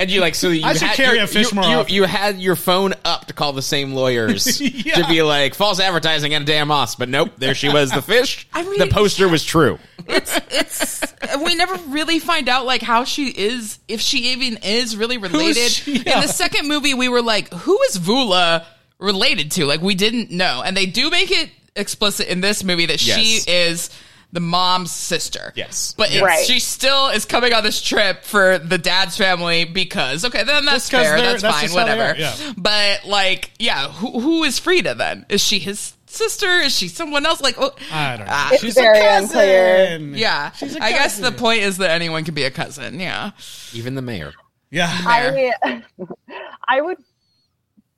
[0.00, 1.76] And you like so you I should had, carry you, a fish you, more you,
[1.76, 1.94] often.
[1.94, 4.94] you had your phone up to call the same lawyers Yeah.
[5.02, 8.02] to be like false advertising and a damn moss, but nope, there she was, the
[8.02, 8.48] fish.
[8.52, 9.78] I mean- the poster was true.
[10.08, 11.04] It's it's
[11.44, 15.70] we never really find out like how she is if she even is really related.
[15.70, 15.96] she?
[15.98, 18.64] In the second movie, we were like, who is Voula
[18.98, 19.66] related to?
[19.66, 23.18] Like we didn't know, and they do make it explicit in this movie that Yes.
[23.18, 23.90] she is
[24.32, 25.52] the mom's sister.
[25.56, 25.94] Yes.
[25.96, 26.44] but it's, Right.
[26.46, 30.88] she still is coming on this trip for the dad's family because okay, then that's
[30.88, 32.18] fair, that's, that's fine, just how they whatever.
[32.20, 32.52] yeah.
[32.56, 35.26] But like, yeah, who who is Frida then?
[35.28, 36.48] Is she his sister?
[36.60, 37.40] Is she someone else?
[37.40, 38.32] Like, oh, I don't know.
[38.32, 38.50] Ah.
[38.52, 39.24] It's she's very a cousin.
[39.38, 40.16] unclear.
[40.18, 43.00] yeah, She's a I guess the point is that anyone can be a cousin.
[43.00, 43.32] Yeah,
[43.72, 44.32] Even the mayor.
[44.72, 44.86] Yeah.
[44.88, 45.52] I,
[46.68, 46.98] I would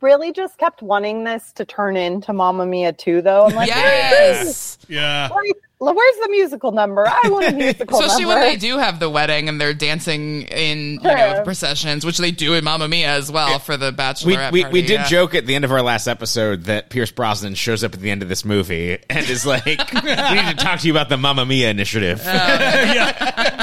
[0.00, 3.44] really just kept wanting this to turn into Mamma Mia 2, though.
[3.46, 4.78] I'm like, yes.
[4.88, 5.28] Yeah.
[5.30, 5.52] where's,
[5.84, 7.06] where's the musical number?
[7.06, 8.06] I want a musical Especially number.
[8.06, 11.42] Especially when they do have the wedding and they're dancing in you know Yeah.
[11.42, 14.72] processions, which they do in Mamma Mia as well for the We, bachelorette we, party.
[14.72, 15.06] we did yeah.
[15.06, 18.10] joke at the end of our last episode that Pierce Brosnan shows up at the
[18.10, 21.16] end of this movie and is like, "We need to talk to you about the
[21.16, 23.62] Mamma Mia initiative." Oh, that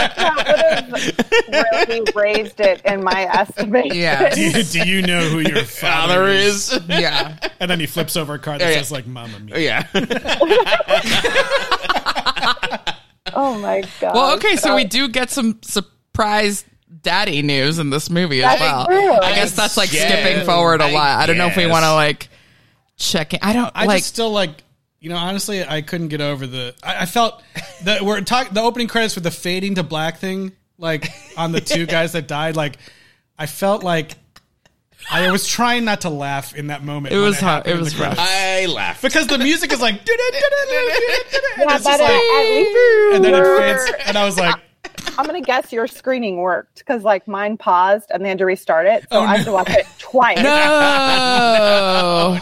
[0.91, 3.95] would have really raised it in my estimation.
[3.97, 4.33] Yeah.
[4.33, 6.71] Do you, do you know who your father Father is?
[6.73, 8.77] is, Yeah, And then he flips over a card that Yeah, yeah.
[8.79, 9.85] says like "Mamma Mia." yeah.
[13.33, 14.15] Oh my god.
[14.15, 16.65] Well, okay, so we uh, do get some surprise
[17.01, 18.85] daddy news in this movie as That's well.
[18.87, 19.11] true.
[19.13, 20.07] I guess that's like guess.
[20.09, 21.19] skipping forward a lot.
[21.19, 22.29] I don't know if we want to like
[22.97, 23.39] check in.
[23.41, 23.99] I don't I like.
[23.99, 24.63] just still like
[24.99, 27.41] you know honestly I couldn't get over the I, I felt
[27.83, 31.61] that we're talking the opening credits with the fading to black thing like on the
[31.61, 32.77] two guys that died like
[33.37, 34.15] I felt like
[35.11, 37.13] I was trying not to laugh in that moment.
[37.15, 37.65] It was hard.
[37.65, 38.19] happened It was the credits.
[38.21, 39.01] I laughed.
[39.01, 43.33] because the music is like and Yeah, it's but just like at least and then
[43.33, 44.55] it fades and I was like
[45.17, 48.87] I'm gonna guess your screening worked because like mine paused and they had to restart
[48.87, 50.37] it, so Oh, I had to watch it twice.
[50.37, 50.43] no.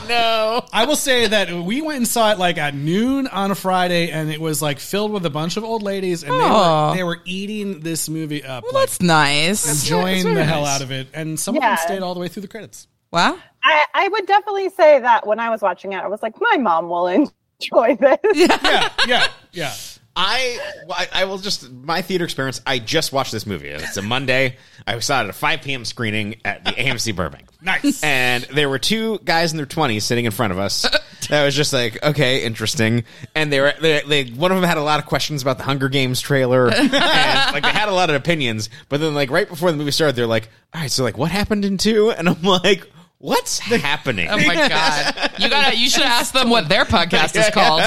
[0.08, 0.65] no.
[0.73, 4.12] I will say that we went and saw it like at noon on a Friday,
[4.12, 7.03] and it was like filled with a bunch of old ladies, and they were they
[7.03, 9.84] were eating this movie up, Well, like, that's nice.
[9.84, 12.19] enjoying That's the very hell out of it, and some of them stayed all the
[12.19, 12.88] way through the credits.
[13.12, 13.38] Wow.
[13.63, 16.58] I, I would definitely say that when I was watching it, I was like, my
[16.58, 17.08] mom will
[17.60, 18.17] enjoy this.
[18.34, 19.73] Yeah, yeah, yeah.
[20.19, 22.60] I, I I will just my theater experience.
[22.65, 23.69] I just watched this movie.
[23.69, 24.58] It's a Monday.
[24.88, 25.86] I saw it at a 5 p.m.
[25.86, 27.45] screening at the AMC Burbank.
[27.60, 28.03] Nice.
[28.03, 30.86] And there were two guys in their 20s sitting in front of us.
[31.30, 33.03] That was just like, okay, interesting.
[33.36, 35.65] And they were they, they one of them had a lot of questions about the
[35.65, 38.69] Hunger Games trailer, and like they had a lot of opinions.
[38.88, 41.30] But then like right before the movie started, they're like, all right, so like what
[41.32, 42.12] happened in two?
[42.12, 42.89] And I'm like.
[43.19, 44.27] What's happening?
[44.32, 45.32] Oh my god!
[45.39, 45.75] You gotta.
[45.77, 47.82] You should ask them what their podcast is called.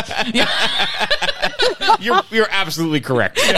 [2.00, 3.38] you're you're absolutely correct.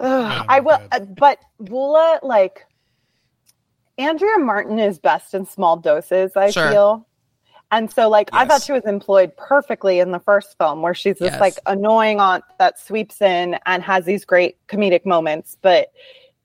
[0.00, 2.66] I will, uh, but Voula like
[3.98, 6.32] Andrea Martin is best in small doses.
[6.36, 6.70] I Sure.
[6.70, 7.06] feel,
[7.70, 11.18] and so like I thought she was employed perfectly in the first film, where she's
[11.18, 11.40] this Yes.
[11.40, 15.88] like annoying aunt that sweeps in and has these great comedic moments, but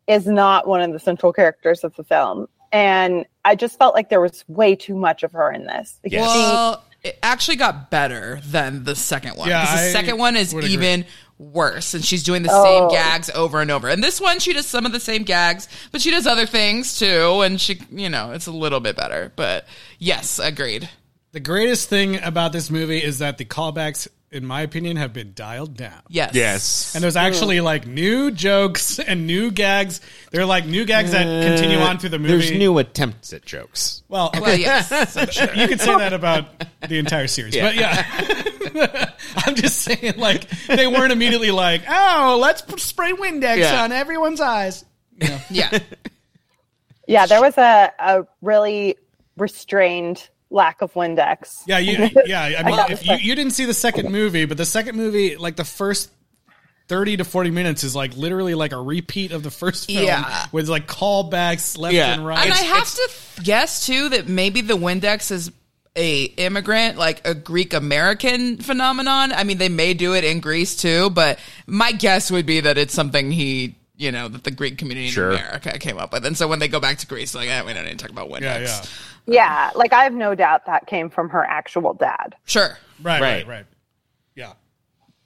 [0.10, 2.48] is not one of the central characters of the film.
[2.72, 6.00] And I just felt like there was way too much of her in this.
[6.04, 6.32] Like, Yes.
[6.32, 9.48] she- Well, it actually got better than the second one.
[9.48, 10.74] Yeah, the I second one is would agree.
[10.74, 11.06] even
[11.38, 12.64] worse, and she's doing the Oh.
[12.64, 13.88] same gags over and over.
[13.88, 17.00] And this one, she does some of the same gags, but she does other things
[17.00, 19.32] too, and she, you know, it's a little bit better.
[19.36, 19.66] But
[20.00, 20.90] yes, agreed.
[21.32, 25.34] The greatest thing about this movie is that the callbacks, in my opinion, have been
[25.34, 26.02] dialed down.
[26.08, 26.96] Yes, Yes.
[26.96, 30.02] And there's actually like new jokes and new gags.
[30.32, 32.34] They're like new gags that continue on through the movie.
[32.34, 34.04] There's new attempts at jokes.
[34.08, 34.90] Well, Well, yes.
[35.56, 36.46] you could say that about
[36.88, 42.62] the entire series, but yeah, I'm just saying like they weren't immediately like, oh, let's
[42.62, 43.84] p- spray Windex Yeah.
[43.84, 44.86] on everyone's eyes.
[45.50, 45.80] yeah.
[47.08, 48.96] Yeah, there was a, a really
[49.38, 51.62] restrained lack of Windex.
[51.68, 52.42] Yeah, you, yeah.
[52.60, 55.36] I mean, got if you, you didn't see the second movie, but the second movie,
[55.38, 56.12] like the first
[56.88, 60.48] thirty to forty minutes, is like literally like a repeat of the first film, Yeah.
[60.52, 62.14] with like callbacks left Yeah.
[62.14, 62.44] and right.
[62.46, 63.10] And I have to
[63.44, 65.52] guess too that maybe the Windex is
[65.96, 69.32] a immigrant, like a Greek American phenomenon.
[69.34, 72.78] I mean, they may do it in Greece too, but my guess would be that
[72.78, 75.34] it's something he, you know, that the Greek community Sure.
[75.34, 76.26] in America came up with.
[76.26, 78.10] And so when they go back to Greece, like, eh, we don't need to talk
[78.10, 78.42] about Windex.
[78.42, 78.82] yeah, yeah.
[79.28, 82.36] Yeah, like I have no doubt that came from her actual dad.
[82.46, 82.76] Sure.
[83.04, 83.48] Right, right, Right.
[83.48, 83.66] right,
[84.36, 84.54] Yeah,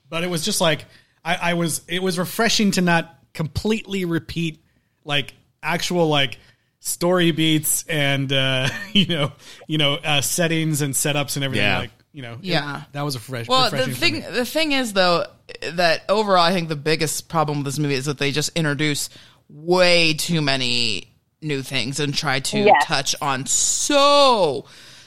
[0.09, 0.83] but it was just like
[1.23, 1.81] I, I was.
[1.87, 4.61] It was refreshing to not completely repeat
[5.05, 6.37] like actual like
[6.81, 9.31] story beats and uh, you know
[9.67, 11.65] you know uh, settings and setups and everything.
[11.65, 11.77] Yeah.
[11.79, 12.83] Like you know, it- Yeah.
[12.93, 13.47] that was a fresh.
[13.47, 14.19] Well, refreshing the for thing me.
[14.31, 15.25] the thing is though
[15.73, 19.09] that overall, I think the biggest problem with this movie is that they just introduce
[19.49, 21.07] way too many
[21.41, 22.85] new things and try to Yes.
[22.85, 24.65] touch on so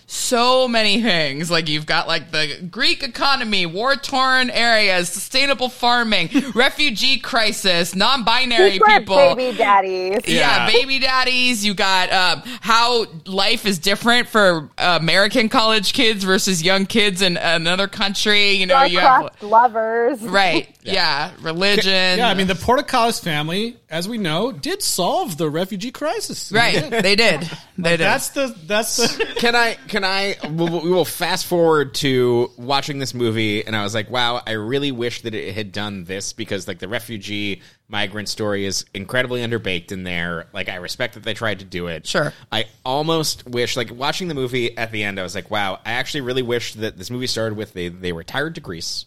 [0.09, 6.29] so many things like you've got like the greek economy war torn areas sustainable farming
[6.55, 10.21] refugee crisis non-binary people baby daddies.
[10.27, 10.67] yeah, Yeah.
[10.73, 11.65] baby daddies.
[11.65, 17.21] You got um, how life is different for uh, American college kids versus young kids
[17.23, 18.53] in another country.
[18.53, 20.23] You know, you have Star-crossed lovers.
[20.23, 22.19] right, yeah, religion.
[22.19, 26.51] Yeah, I mean the Portokalos family, as we know, did solve the refugee crisis.
[26.53, 26.91] right?
[26.91, 27.49] They did.
[27.79, 28.01] They did.
[28.01, 29.75] That's the that's the Can I?
[29.89, 30.37] Can I?
[30.45, 34.43] We will we will fast forward to watching this movie, and I was like, "Wow,
[34.47, 38.85] I really wish that it had done this because like the refugee migrant story is
[38.95, 40.47] incredibly underbaked in there.
[40.53, 42.07] Like, I respect that they tried to do it.
[42.07, 42.33] Sure.
[42.51, 45.93] I almost wish, like, watching the movie at the end, I was like, "Wow, I
[45.93, 49.07] actually really wish that this movie started with they they retired to Greece,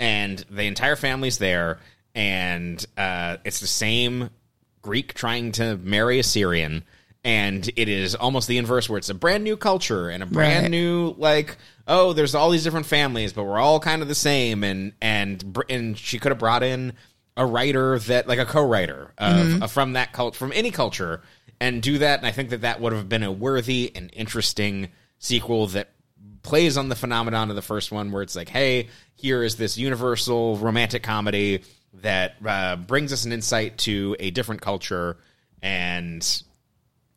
[0.00, 1.78] and the entire family's there,
[2.14, 4.30] and uh, it's the same
[4.82, 6.82] Greek trying to marry a Syrian,
[7.22, 10.64] and it is almost the inverse, where it's a brand new culture and a brand
[10.64, 10.70] Right.
[10.70, 14.64] new like, oh, there's all these different families, but we're all kind of the same,
[14.64, 16.94] and and and she could have brought in
[17.36, 21.22] a writer that like a co-writer of, of- from that cult from any culture
[21.60, 24.88] and do that, and I think that that would have been a worthy and interesting
[25.18, 25.90] sequel that
[26.42, 29.76] plays on the phenomenon of the first one where it's like hey here is this
[29.76, 31.62] universal romantic comedy
[31.94, 35.16] that uh, brings us an insight to a different culture
[35.62, 36.42] and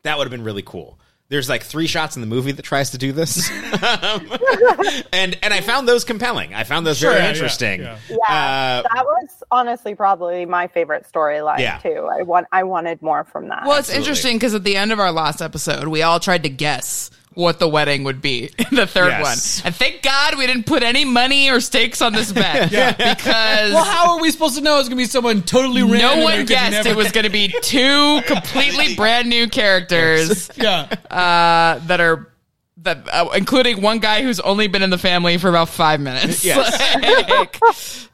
[0.03, 2.91] that would have been really cool there's like three shots in the movie that tries
[2.91, 3.49] to do this
[5.13, 7.97] and and i found those compelling i found those Sure, very yeah, interesting yeah.
[8.09, 11.77] Yeah, Uh, that was honestly probably my favorite storyline Yeah.
[11.79, 12.07] too.
[12.12, 13.63] I want I wanted more from that.
[13.65, 16.49] well, it's interesting because at the end of our last episode, we all tried to
[16.49, 19.61] guess what the wedding would be in the third Yes.
[19.63, 23.73] one, and thank God we didn't put any money or stakes on this bet because.
[23.73, 25.99] well, how are we supposed to know it's gonna be someone totally random?
[26.19, 30.87] no one guessed never- it was going to be two completely brand new characters yeah.
[31.09, 32.29] uh, that are
[32.77, 36.43] that uh, including one guy who's only been in the family for about five minutes.
[36.43, 36.99] Yes.
[37.29, 37.57] Like,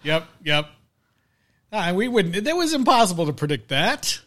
[0.03, 0.27] Yep.
[0.43, 0.65] Yep.
[1.73, 2.35] Ah, we wouldn't.
[2.35, 4.19] It was impossible to predict that.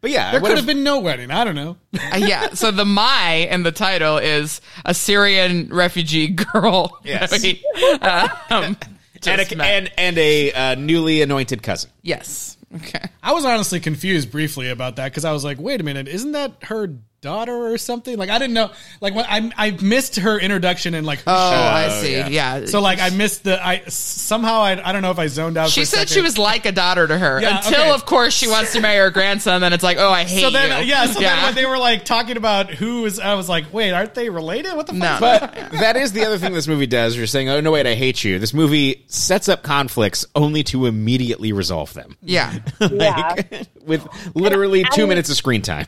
[0.00, 1.30] But yeah There could have been no wedding.
[1.30, 1.76] I don't know.
[1.94, 2.50] uh, yeah.
[2.54, 6.98] So the my in the title is a Syrian refugee girl.
[7.04, 7.42] Yes.
[7.42, 7.64] we,
[8.02, 8.76] um,
[9.26, 12.56] and a, and, and a uh, newly anointed cousin yes.
[12.76, 13.02] Okay.
[13.22, 16.32] I was honestly confused briefly about that because I was like, wait a minute, isn't
[16.32, 18.16] that her daughter or something?
[18.16, 18.70] Like I didn't know.
[19.00, 21.56] Like when I I missed her introduction and like Oh, she.
[21.56, 22.12] I see.
[22.12, 22.28] yeah.
[22.60, 22.66] Yeah.
[22.66, 25.68] So like I missed the I somehow I I don't know if I zoned out.
[25.70, 26.14] she for said second.
[26.14, 27.90] she was like a daughter to her Yeah, until, okay.
[27.90, 29.60] of course, she wants to marry her grandson.
[29.60, 30.88] Then it's like, oh, I hate So then you.
[30.90, 31.06] yeah.
[31.06, 34.14] So then when they were like talking about who was, I was like, wait, aren't
[34.14, 34.74] they related?
[34.74, 35.20] What the fuck?
[35.20, 35.26] No.
[35.26, 35.40] is?
[35.40, 37.16] But that is the other thing this movie does.
[37.16, 40.86] You're saying, "Oh no, wait, I hate you." This movie sets up conflicts only to
[40.86, 42.58] immediately resolve them, yeah.
[42.80, 43.34] yeah.
[43.86, 45.86] with literally two and- minutes of screen time.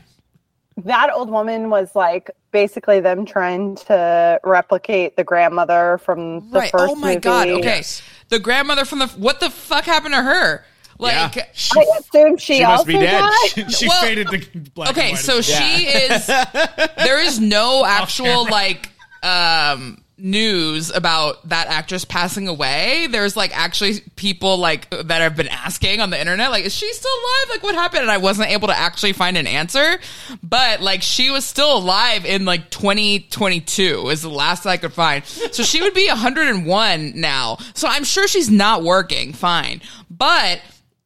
[0.77, 6.71] That old woman was like basically them trying to replicate the grandmother from the right.
[6.71, 7.19] first Oh my movie.
[7.19, 7.47] god.
[7.49, 7.83] Okay.
[8.29, 10.65] The grandmother from the what the fuck happened to her?
[10.99, 11.43] Like, Yeah.
[11.75, 13.19] I assume she, She must also be dead.
[13.55, 13.71] died.
[13.73, 14.89] she Well, faded to black.
[14.89, 15.19] and okay, white.
[15.19, 16.27] so she is.
[16.27, 18.89] There is no actual like
[19.23, 23.07] um news about that actress passing away.
[23.07, 26.91] There's like actually people like that have been asking on the internet, like, is she
[26.93, 27.49] still alive?
[27.49, 28.03] Like, what happened?
[28.03, 29.99] And I wasn't able to actually find an answer.
[30.41, 35.25] But like, she was still alive in like 2022 is the last I could find.
[35.25, 37.57] So she would be 101 now.
[37.73, 39.33] So I'm sure she's not working.
[39.33, 40.61] Fine, but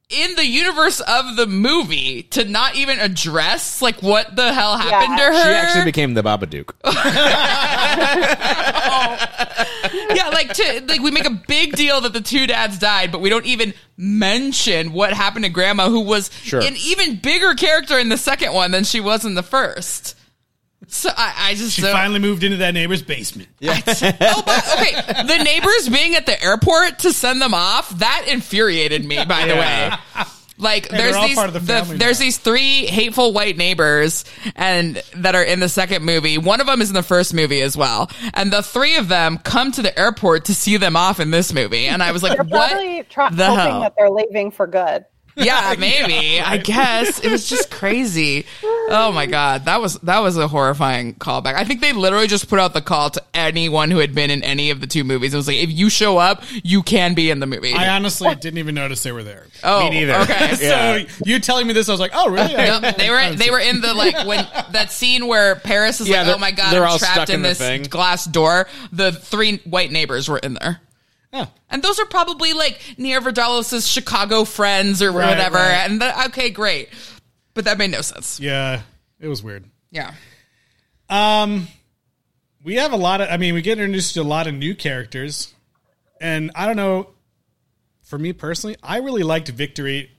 [0.09, 5.17] in the universe of the movie to not even address like what the hell happened
[5.19, 5.29] Yeah.
[5.29, 5.43] to her.
[5.43, 6.71] She actually became the Babadook.
[8.89, 10.13] Oh.
[10.15, 13.21] yeah, like to like we make a big deal that the two dads died, but
[13.21, 16.61] we don't even mention what happened to Grandma, who was Sure.
[16.61, 20.15] an even bigger character in the second one than she was in the first.
[20.89, 23.49] So I, I just She don't- finally moved into that neighbor's basement.
[23.61, 25.23] oh, but, okay.
[25.23, 29.23] The neighbors being at the airport to send them off that infuriated me.
[29.25, 29.91] By the way,
[30.59, 33.57] like they're there's all these part of the the- family there's these three hateful white
[33.57, 34.23] neighbors
[34.55, 36.37] and that are in the second movie.
[36.37, 39.39] One of them is in the first movie as well, and the three of them
[39.39, 41.87] come to the airport to see them off in this movie.
[41.87, 43.79] And I was like, They're what probably try- the hoping hell?
[43.81, 45.05] that they're leaving for good.
[45.47, 46.39] Yeah, maybe.
[46.41, 48.45] I guess it was just crazy.
[48.89, 51.53] Oh my god, that was that was a horrifying callback.
[51.55, 54.43] I think they literally just put out the call to anyone who had been in
[54.43, 55.33] any of the two movies.
[55.33, 57.73] It was like, if you show up, you can be in the movie.
[57.73, 59.45] I honestly didn't even notice they were there.
[59.63, 60.15] oh, Me neither.
[60.21, 60.55] Okay.
[60.61, 60.99] Yeah.
[60.99, 62.55] So you telling me this, I was like, oh, really?
[62.55, 66.09] I- No, they were they were in the like when that scene where Paris is
[66.09, 67.83] Yeah, like, oh my god, they're I'm all trapped stuck in, in this thing.
[67.83, 68.67] glass door.
[68.91, 70.81] The three white neighbors were in there.
[71.39, 71.51] Oh.
[71.69, 75.55] And those are probably like Nia Vardalos' Chicago friends or Right, whatever.
[75.57, 75.89] right.
[75.89, 76.89] And the, okay, great.
[77.53, 78.39] But that made no sense.
[78.39, 78.81] Yeah,
[79.19, 79.65] it was weird.
[79.91, 80.13] Yeah.
[81.09, 81.67] Um,
[82.63, 83.29] we have a lot of.
[83.29, 85.53] I mean, we get introduced to a lot of new characters,
[86.19, 87.09] and I don't know.
[88.03, 90.11] For me personally, I really liked Victory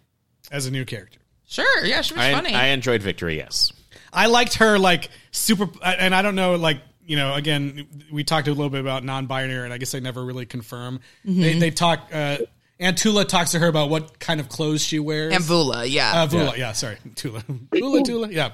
[0.50, 1.20] as a new character.
[1.46, 1.85] Sure.
[1.85, 2.54] Yeah, she was I, funny.
[2.54, 3.37] I enjoyed Victory.
[3.37, 3.72] Yes.
[4.12, 8.47] I liked her like super, and I don't know, like you know, again, we talked
[8.47, 11.01] a little bit about non-binary, and I guess I never really confirm.
[11.25, 12.11] They, they talk.
[12.12, 12.38] Uh,
[12.81, 15.35] Aunt Tula talks to her about what kind of clothes she wears.
[15.35, 16.23] and Voula, yeah.
[16.23, 16.71] uh, Voula, yeah.
[16.73, 17.42] sorry, Tula,
[17.75, 18.53] Tula, Tula, yeah.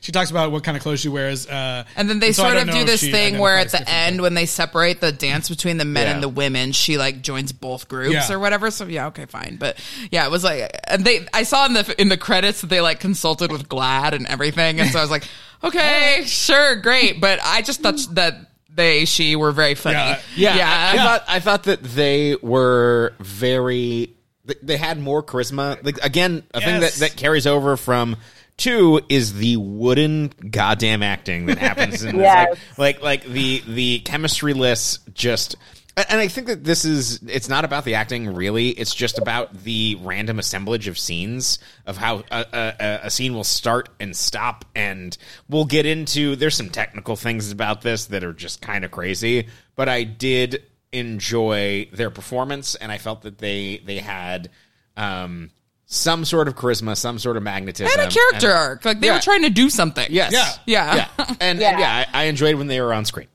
[0.00, 1.46] She talks about what kind of clothes she wears.
[1.48, 3.94] Uh, and then they so sort of do this thing where at the differently.
[3.94, 6.14] end, when they separate the dance between the men Yeah.
[6.14, 8.32] and the women, she like joins both groups Yeah.
[8.34, 8.70] or whatever.
[8.70, 9.56] So yeah, okay, fine.
[9.56, 9.76] But
[10.10, 12.80] yeah, it was like, and they, I saw in the in the credits that they
[12.80, 15.24] like consulted with GLAAD and everything, and so I was like,
[15.64, 17.20] okay, sure, great.
[17.20, 18.36] But I just thought that
[18.68, 19.96] they, she were very funny.
[19.96, 20.20] Yeah.
[20.36, 20.68] Yeah, yeah.
[20.70, 24.14] I, I thought I thought that they were very.
[24.44, 25.82] they- They had more charisma.
[25.84, 28.16] Like again, a thing that that carries over from
[28.56, 32.22] two is the wooden goddamn acting that happens in this.
[32.24, 32.56] Yes.
[32.78, 35.56] Like, like like the the chemistry lists just.
[35.96, 38.70] And I think that this is, it's not about the acting really.
[38.70, 43.44] It's just about the random assemblage of scenes of how a, a, a scene will
[43.44, 44.64] start and stop.
[44.74, 45.16] And
[45.48, 49.46] we'll get into, there's some technical things about this that are just kind of crazy.
[49.76, 54.50] But I did enjoy their performance and I felt that they, they had,
[54.96, 55.50] um,
[55.86, 58.00] some sort of charisma, some sort of magnetism.
[58.00, 58.84] and a character And- arc.
[58.84, 59.14] Like they Yeah.
[59.16, 60.06] were trying to do something.
[60.10, 60.32] Yes.
[60.32, 60.48] Yeah.
[60.66, 60.94] Yeah.
[61.18, 61.34] Yeah.
[61.40, 61.70] And, Yeah.
[61.70, 63.28] and yeah, I, I enjoyed when they were on screen.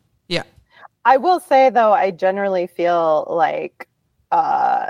[1.10, 1.14] Yeah.
[1.14, 3.88] I will say though, I generally feel like
[4.32, 4.88] uh,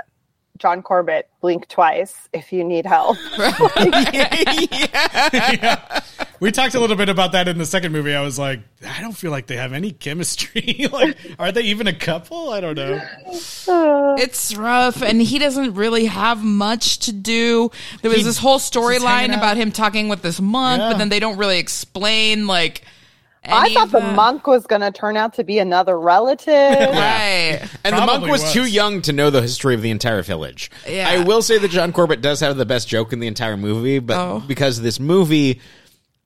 [0.58, 3.16] John Corbett blink twice if you need help.
[4.90, 6.00] yeah.
[6.40, 8.14] We talked a little bit about that in the second movie.
[8.14, 10.86] I was like, I don't feel like they have any chemistry.
[10.92, 12.50] like, are they even a couple?
[12.50, 13.00] I don't know.
[14.18, 17.70] It's rough, and he doesn't really have much to do.
[18.02, 20.90] There was He this whole storyline about him talking with this monk, Yeah.
[20.90, 22.84] but then they don't really explain like.
[23.52, 26.46] I thought of the monk was going to turn out to be another relative.
[26.54, 27.60] right?
[27.84, 28.52] And the monk was, was.
[28.52, 30.70] too young to know the history of the entire village.
[30.88, 31.08] Yeah.
[31.08, 33.98] I will say that John Corbett does have the best joke in the entire movie,
[33.98, 34.42] but Oh.
[34.46, 35.60] because this movie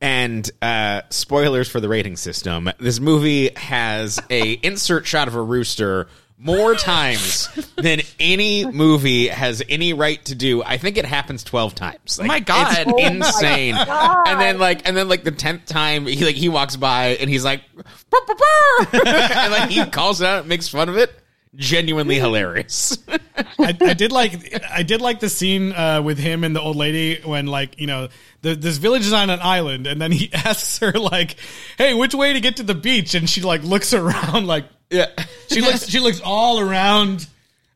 [0.01, 5.43] and uh, spoilers for the rating system, this movie has a insert shot of a
[5.43, 6.09] rooster
[6.45, 10.63] more times than any movie has any right to do.
[10.63, 12.19] I think it happens twelve times.
[12.19, 12.77] Like, my God.
[12.79, 13.75] it's Oh my insane!
[13.75, 14.29] God.
[14.29, 17.29] And then like, and then like the tenth time, he like he walks by and
[17.29, 17.63] he's like,
[18.93, 21.13] and like he calls it out, and makes fun of it.
[21.57, 22.99] Genuinely hilarious.
[23.09, 26.77] I, I did like I did like the scene uh, with him and the old
[26.77, 28.09] lady when like you know
[28.43, 31.37] the, this village is on an island and then he asks her like,
[31.79, 35.07] "Hey, which way to get to the beach?" and she like looks around like yeah.
[35.49, 37.27] she looks she looks all around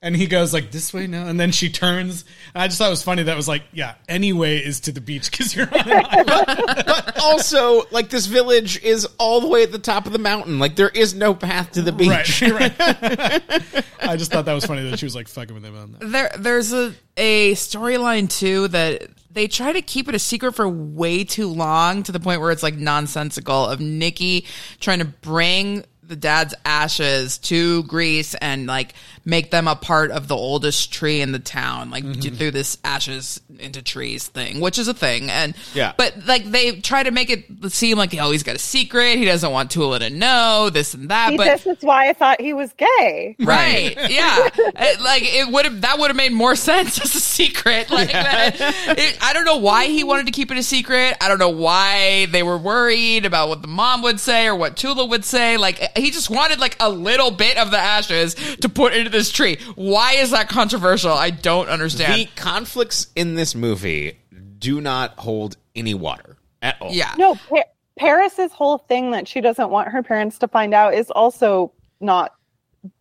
[0.01, 2.25] and he goes like this way now and then she turns.
[2.55, 4.93] And I just thought it was funny that was like yeah any way is to
[4.93, 6.85] the beach because you're on an island.
[6.87, 10.59] but also, like this village is all the way at the top of the mountain.
[10.59, 12.43] Like there is no path to the beach.
[12.43, 13.85] right, right.
[14.01, 16.11] I just thought that was funny that she was like fucking with him on that.
[16.11, 20.69] there there's a a storyline too that they try to keep it a secret for
[20.69, 24.47] way too long to the point where it's like nonsensical of Nikki
[24.81, 28.95] trying to bring the dad's ashes to Greece and like
[29.29, 32.37] make them a part of the oldest tree in the town, like Mm-hmm.
[32.37, 35.31] through this ashes into trees thing, which is a thing.
[35.31, 35.93] And Yeah.
[35.99, 39.27] but like they try to make it seem like oh he's got a secret, he
[39.27, 42.41] doesn't want Tula to know this and that, See, but this is why I thought
[42.41, 43.37] he was gay.
[43.49, 43.95] Right.
[44.11, 44.49] Yeah.
[44.57, 47.91] It- like it would have that would have made more sense as a secret.
[47.91, 48.57] Like that,
[48.99, 51.17] it, I don't know why he wanted to keep it a secret.
[51.21, 54.77] I don't know why they were worried about what the mom would say or what
[54.77, 55.57] Tula would say.
[55.59, 59.31] Like he just wanted like a little bit of the ashes to put into this
[59.33, 59.59] tree.
[59.75, 61.13] Why is that controversial?
[61.13, 62.15] I don't understand.
[62.15, 64.19] The conflicts in this movie
[64.59, 66.91] do not hold any water at all.
[66.93, 67.15] yeah.
[67.19, 67.65] No, pa-
[67.99, 72.33] Paris's whole thing that she doesn't want her parents to find out is also not.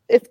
[0.09, 0.27] It's.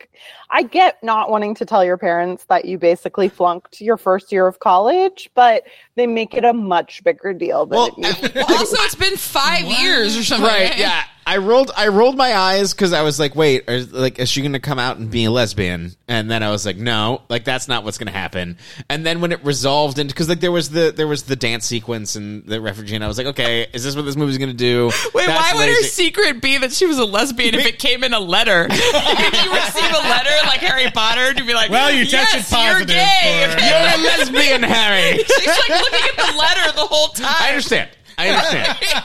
[0.51, 4.47] I get not wanting to tell your parents that you basically flunked your first year
[4.47, 5.65] of college, but
[5.95, 8.35] they make it a much bigger deal than Well, it needs.
[8.35, 10.47] Well, also, it's been five years or something.
[10.47, 11.05] Right, yeah.
[11.29, 14.43] I rolled I rolled my eyes because I was like, wait, are, like, is she
[14.43, 15.97] gonna come out and be a lesbian?
[16.07, 18.59] And then I was like, no, like that's not what's gonna happen.
[18.89, 21.67] And then when it resolved into because like there was the there was the dance
[21.67, 24.53] sequence and the refugee, and I was like, okay, is this what this movie's gonna
[24.53, 24.93] do?
[25.13, 28.05] Wait, That's why would her secret be that she was a lesbian if it came
[28.05, 28.69] in a letter?
[28.69, 32.53] Did you receive a letter like Harry Potter to be like, Well, you yes, tested
[32.59, 33.47] you're positive gay.
[33.51, 35.19] for- You're a lesbian, Harry.
[35.25, 37.35] She's like looking at the letter the whole time.
[37.39, 37.91] I understand.
[38.19, 39.05] I understand.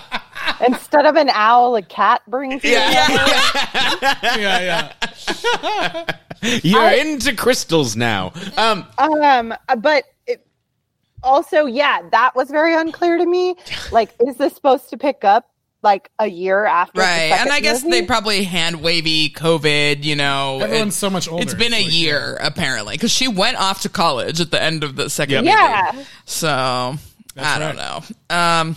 [0.74, 2.72] Instead of an owl, a cat brings you.
[2.72, 3.08] Yeah.
[4.24, 4.92] yeah,
[5.62, 6.06] yeah.
[6.64, 8.34] You're into crystals now.
[8.58, 10.46] Um, Um, but it,
[11.24, 13.56] also, yeah, that was very unclear to me.
[13.92, 15.51] Like, is this supposed to pick up
[15.84, 17.02] like a year after?
[17.02, 18.02] Right, second and I guess movie?
[18.02, 20.04] they probably hand wavy COVID.
[20.04, 21.44] You know, Everyone's It- so much older.
[21.44, 24.84] It's been a like, year apparently because she went off to college at the end
[24.84, 25.44] of the second Yep.
[25.46, 25.56] movie.
[25.56, 26.06] Yeah.
[26.26, 26.98] So I
[27.36, 28.04] That's don't know.
[28.36, 28.76] Um,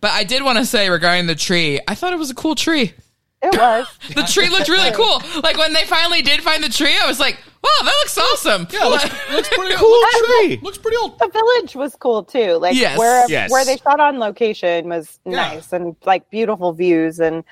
[0.00, 2.54] but I did want to say regarding the tree, I thought it was a cool
[2.54, 2.94] tree.
[3.42, 3.86] It was.
[4.14, 5.22] The tree looked really cool.
[5.42, 8.66] Like when they finally did find the tree, I was like, "Wow, that looks awesome."
[8.70, 10.60] Yeah, looks, looks pretty cool looks, tree.
[10.62, 11.18] Looks pretty old.
[11.18, 12.54] the village was cool too.
[12.54, 12.98] Like Yes.
[12.98, 13.50] where Yes.
[13.50, 17.44] where they shot on location was nice and like beautiful views and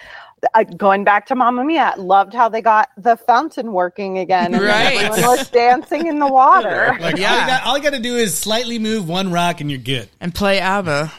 [0.54, 4.62] uh, going back to Mamma Mia, loved how they got the fountain working again and
[4.62, 4.94] Right.
[5.02, 6.96] everyone was dancing in the water.
[7.00, 7.32] Like, Yeah.
[7.34, 9.80] all you, got, all you got to do is slightly move one rock and you're
[9.80, 10.08] good.
[10.20, 11.10] and play ABBA.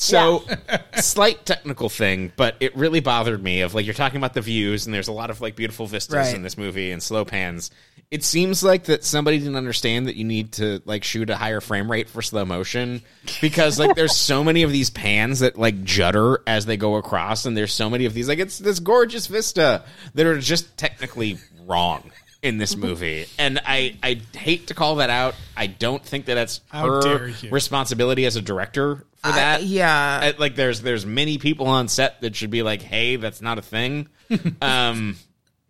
[0.00, 0.44] So,
[0.96, 3.62] slight technical thing, but it really bothered me.
[3.62, 6.14] Of like you're talking about the views, and there's a lot of like beautiful vistas
[6.14, 6.34] Right.
[6.34, 7.70] in this movie and slow pans.
[8.10, 11.60] It seems like that somebody didn't understand that you need to like shoot a higher
[11.60, 13.02] frame rate for slow motion
[13.42, 17.44] because like there's so many of these pans that like judder as they go across,
[17.44, 19.82] and there's so many of these like it's this gorgeous vista
[20.14, 25.10] that are just technically wrong in this movie and i i hate to call that
[25.10, 30.20] out i don't think that that's How her responsibility as a director for that yeah.
[30.22, 33.58] I- like there's there's many people on set that should be like, hey, that's not
[33.58, 34.08] a thing.
[34.62, 35.16] um,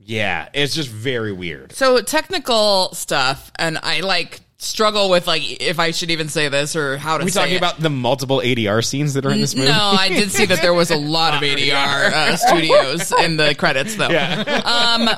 [0.01, 1.72] yeah, it's just very weird.
[1.72, 6.76] So technical stuff, and I like struggle with like if I should even say this
[6.76, 7.22] or how to.
[7.22, 7.59] Are we talking it.
[7.59, 9.68] about the multiple ADR scenes that are in this movie?
[9.68, 13.55] No, I did see that there was a lot of ADR uh, studios in the
[13.55, 14.09] credits, though.
[14.09, 15.11] Um,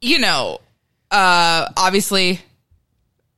[0.00, 0.60] you know,
[1.10, 2.40] uh, obviously,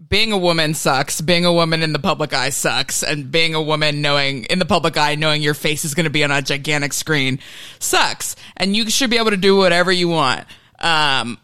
[0.08, 1.20] being a woman sucks.
[1.20, 4.64] Being a woman in the public eye sucks, and being a woman knowing in the
[4.64, 7.38] public eye knowing your face is going to be on a gigantic screen
[7.78, 8.36] sucks.
[8.56, 10.46] And you should be able to do whatever you want.
[10.78, 11.38] Um,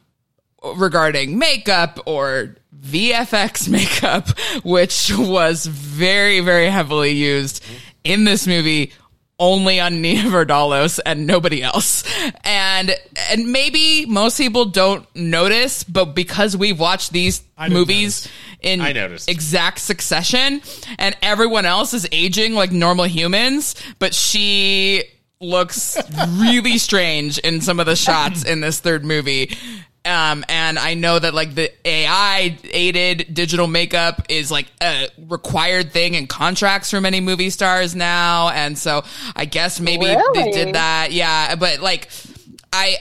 [0.76, 4.28] regarding makeup or VFX makeup,
[4.64, 7.64] which was very, very heavily used
[8.04, 8.92] in this movie.
[9.41, 12.05] Only on Nia Vardalos and nobody else.
[12.45, 12.95] And
[13.30, 18.28] and maybe most people don't notice, but because we've watched these movies
[18.61, 18.93] in I
[19.26, 20.62] exact succession
[20.99, 25.05] and everyone else is aging like normal humans, but she
[25.41, 25.97] looks
[26.28, 29.57] really strange in some of the shots in this third movie.
[30.11, 35.92] Um, and I know that like the AI aided digital makeup is like a required
[35.92, 38.48] thing in contracts for many movie stars now.
[38.48, 39.04] And so
[39.36, 41.12] I guess maybe they did that.
[41.12, 41.54] Yeah.
[41.54, 42.08] But like,
[42.72, 42.96] I,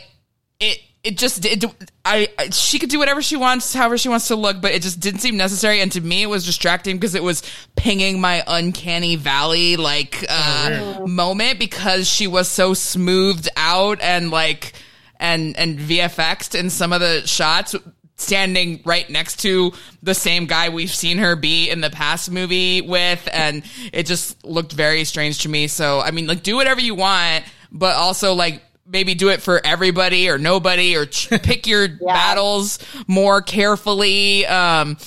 [0.59, 1.65] it, it just it,
[2.05, 4.81] I, I she could do whatever she wants however she wants to look but it
[4.81, 7.41] just didn't seem necessary and to me it was distracting because it was
[7.77, 14.73] pinging my uncanny valley like uh moment because she was so smoothed out and like
[15.19, 17.75] and and VFX'd in some of the shots
[18.15, 19.71] standing right next to
[20.03, 23.63] the same guy we've seen her be in the past movie with and
[23.93, 25.67] it just looked very strange to me.
[25.67, 29.61] So i mean like do whatever you want but also like maybe do it for
[29.63, 34.97] everybody or nobody or ch- pick your battles more carefully um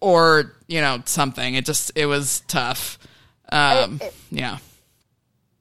[0.00, 1.54] or you know something.
[1.54, 2.98] It just it was tough.
[3.50, 4.00] Um
[4.30, 4.58] yeah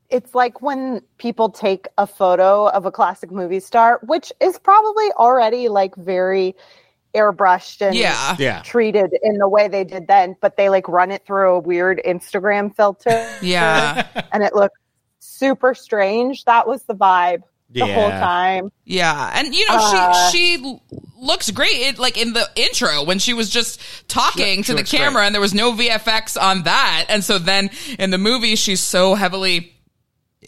[0.10, 5.12] it's like when people take a photo of a classic movie star, which is probably
[5.14, 6.56] already like very
[7.16, 8.36] airbrushed and Yeah.
[8.40, 8.62] Yeah.
[8.62, 12.02] treated in the way they did then, but they like run it through a weird
[12.06, 13.28] Instagram filter.
[13.42, 14.08] Yeah.
[14.32, 14.80] and it looks
[15.20, 16.46] super strange.
[16.46, 17.42] That was the vibe
[17.72, 18.72] the whole time.
[18.86, 20.82] Yeah, and you know Uh, she she l-
[21.20, 21.74] looks great.
[21.74, 25.26] It, like in the intro when she was just talking She to the camera, great.
[25.28, 27.06] and there was no VFX on that.
[27.10, 29.76] And so then in the movie, she's so heavily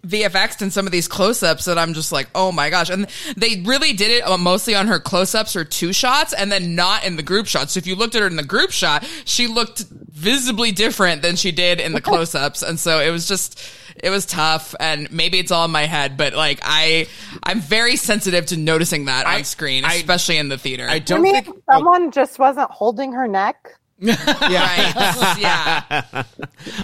[0.05, 2.89] VFX and some of these close-ups that I'm just like, oh my gosh!
[2.89, 6.75] And they really did it uh, mostly on her close-ups or two shots, and then
[6.75, 7.73] not in the group shots.
[7.73, 11.35] So if you looked at her in the group shot, she looked visibly different than
[11.35, 13.61] she did in the close-ups, and so it was just
[14.01, 14.73] it was tough.
[14.79, 17.07] And maybe it's all in my head, but like I
[17.43, 20.87] I'm very sensitive to noticing that I- on screen, I- especially in the theater.
[20.89, 23.77] I I don't mean, think if someone just wasn't holding her neck.
[24.01, 25.37] Right?
[25.39, 26.23] yeah.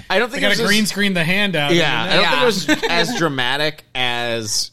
[0.10, 1.74] I don't They think got it to was green as- screen the handout.
[1.74, 2.30] Yeah, I don't Yeah.
[2.32, 4.72] think it was as dramatic as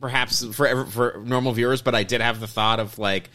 [0.00, 3.30] perhaps for for normal viewers, but I did have the thought of like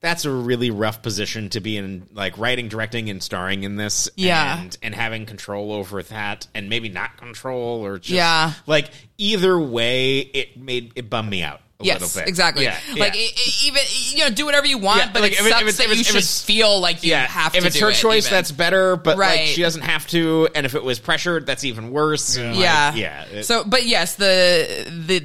[0.00, 4.10] that's a really rough position to be in, like writing, directing, and starring in this.
[4.16, 4.60] Yeah.
[4.60, 8.52] and and having control over that, and maybe not control, or just, Yeah.
[8.66, 11.62] like either way, it made it bummed me out.
[11.80, 12.28] A Yes, little bit.
[12.28, 12.64] exactly.
[12.64, 13.20] Yeah, Like yeah.
[13.22, 15.46] e- e- even you know, do whatever you want, Yeah, but like, it if it-
[15.46, 17.54] if sucks it's- that if you it's- if should it's- feel like you yeah, have
[17.56, 18.36] if it's do her it, choice, even.
[18.36, 18.94] that's better.
[18.96, 19.48] But like Right.
[19.48, 22.36] she doesn't have to, and if it was pressured, that's even worse.
[22.36, 23.24] and, like, yeah, yeah.
[23.24, 25.24] it- so, but yes, the the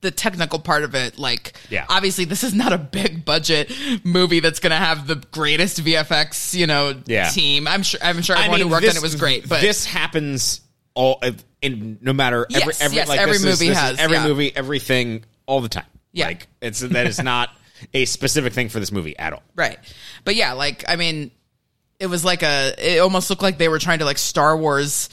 [0.00, 1.86] the technical part of it, like, Yeah.
[1.88, 3.70] obviously, this is not a big budget
[4.04, 7.28] movie that's going to have the greatest VFX, you know, Yeah.
[7.30, 7.66] team.
[7.66, 8.00] I'm sure.
[8.02, 10.60] I'm sure I everyone mean, who worked this, on it was great, but this happens
[10.94, 11.22] all
[11.62, 13.98] in no matter every Yes, every yes, like every this is- movie this is has,
[13.98, 14.26] every yeah.
[14.26, 15.86] movie everything all the time.
[16.12, 16.26] Yeah.
[16.26, 17.50] Like it's that is not
[17.92, 19.42] a specific thing for this movie at all.
[19.56, 19.78] Right.
[20.24, 21.30] But yeah, like I mean,
[21.98, 22.74] it was like a.
[22.78, 25.08] It almost looked like they were trying to like Star Wars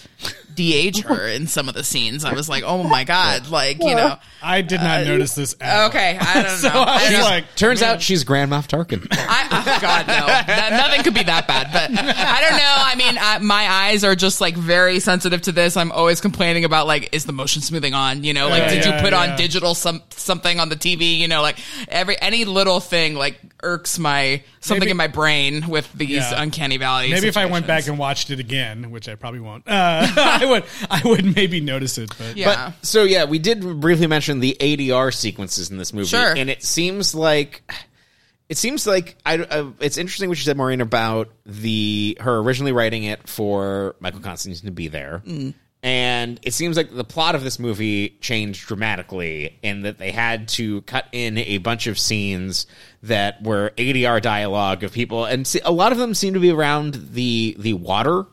[0.62, 2.24] de-age her in some of the scenes.
[2.24, 4.18] I was like, oh my god, like you know.
[4.44, 5.56] I did not notice this.
[5.60, 5.90] At all.
[5.90, 6.82] Okay, I don't So know.
[6.82, 9.08] I I was don't- like, Turns out she's Grand Moff Tarkin.
[9.12, 10.26] I, oh God, no.
[10.28, 11.70] That, nothing could be that bad.
[11.72, 12.76] But I don't know.
[12.78, 15.78] I mean, I, my eyes are just like very sensitive to this.
[15.78, 18.24] I'm always complaining about like, is the motion smoothing on?
[18.24, 19.32] You know, like, Yeah, did yeah, you put yeah.
[19.32, 21.18] on digital some something on the TV?
[21.18, 21.58] You know, like
[21.88, 26.42] every any little thing like irks my something Maybe- in my brain with these Yeah.
[26.42, 27.10] uncanny valley.
[27.12, 27.88] maybe if I went back situations.
[27.90, 31.98] and watched it again, which I probably won't, uh, I would I would maybe notice
[31.98, 32.12] it.
[32.18, 32.72] But yeah.
[32.72, 36.34] But so yeah, we did briefly mention the ADR sequences in this movie, Sure.
[36.36, 37.64] and it seems like
[38.50, 42.74] it seems like I, uh, it's interesting what you said, Maureen, about the her originally
[42.74, 45.24] writing it for Michael Constantine to be there.
[45.84, 50.48] And it seems like the plot of this movie changed dramatically in that they had
[50.50, 52.68] to cut in a bunch of scenes
[53.02, 56.52] that were ADR dialogue of people, and see, a lot of them seem to be
[56.52, 58.26] around the the water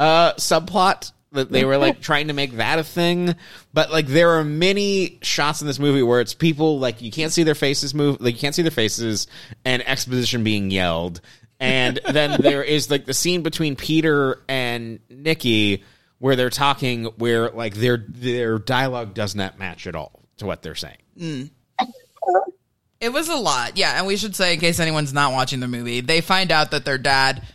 [0.00, 3.34] uh subplot that they were like trying to make that a thing.
[3.72, 7.32] But like there are many shots in this movie where it's people like you can't
[7.32, 9.26] see their faces move like you can't see their faces
[9.64, 11.20] and exposition being yelled.
[11.58, 15.84] And then there is like the scene between Peter and Nikki
[16.18, 20.62] where they're talking where like their their dialogue does not match at all to what
[20.62, 20.98] they're saying.
[21.18, 21.50] Mm.
[22.98, 23.98] It was a lot, yeah.
[23.98, 26.86] And we should say, in case anyone's not watching the movie, they find out that
[26.86, 27.46] their dad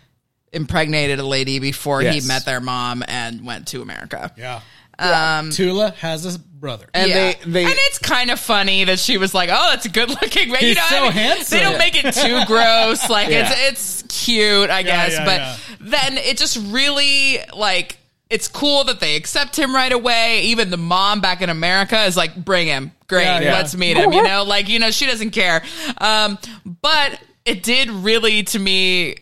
[0.53, 2.15] impregnated a lady before Yes.
[2.23, 4.31] he met their mom and went to America.
[4.37, 4.61] yeah,
[4.99, 6.87] um, Tula has a brother.
[6.93, 7.15] and yeah.
[7.15, 10.09] they they and it's kind of funny that she was like, "Oh, that's a good
[10.09, 11.57] looking man." You He's know, so I mean, handsome.
[11.57, 13.09] They don't make it too gross.
[13.09, 13.49] Like Yeah.
[13.69, 15.13] it's it's cute, I guess.
[15.13, 15.57] yeah, but yeah.
[15.79, 17.97] then it just really like
[18.29, 20.41] it's cool that they accept him right away.
[20.43, 23.53] Even the mom back in America is like, "Bring him, great, Yeah, yeah.
[23.53, 25.63] let's meet him." You know, like you know, she doesn't care.
[25.97, 26.37] Um,
[26.81, 29.15] but it did really to me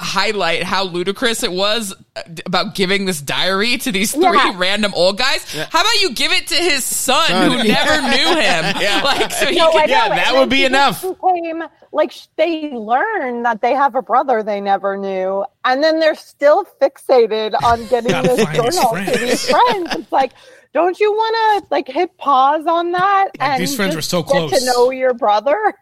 [0.00, 4.52] highlight how ludicrous it was uh, about giving this diary to these three Yeah.
[4.56, 5.42] random old guys.
[5.52, 7.50] How about you give it to his son, Son.
[7.50, 8.76] who never knew him?
[8.80, 9.00] Yeah.
[9.02, 11.02] Like so he No, could, Yeah, that and would be enough.
[11.02, 16.14] Became, like they learn that they have a brother they never knew, and then they're
[16.14, 19.12] still fixated on getting this journal friends.
[19.12, 19.96] to these friends.
[19.96, 20.32] It's like,
[20.74, 24.30] don't you want to like hit pause on that and these friends were so get
[24.30, 24.60] close.
[24.60, 25.74] to know your brother?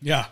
[0.00, 0.26] Yeah,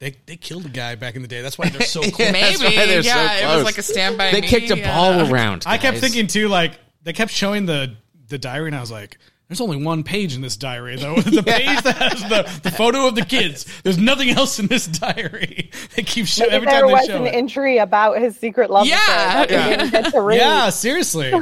[0.00, 1.42] they they killed a guy back in the day.
[1.42, 2.18] That's why they're so close.
[2.18, 4.32] maybe That's why they're so yeah, it was like a standby.
[4.32, 4.94] they me, kicked a yeah.
[4.94, 6.00] ball around I kept guys.
[6.00, 6.72] thinking too, like
[7.02, 7.94] they kept showing the
[8.28, 9.18] the diary, and I was like,
[9.50, 11.16] "There's only one page in this diary, though.
[11.20, 13.66] The page that has the, the photo of the kids.
[13.82, 15.70] There's nothing else in this diary.
[15.96, 17.06] They keep showing Maybe every time they show.
[17.08, 17.36] There was an it.
[17.36, 19.42] entry about his secret love Yeah.
[19.42, 19.76] affair Yeah.
[19.76, 20.36] didn't get to read.
[20.38, 21.32] yeah, seriously.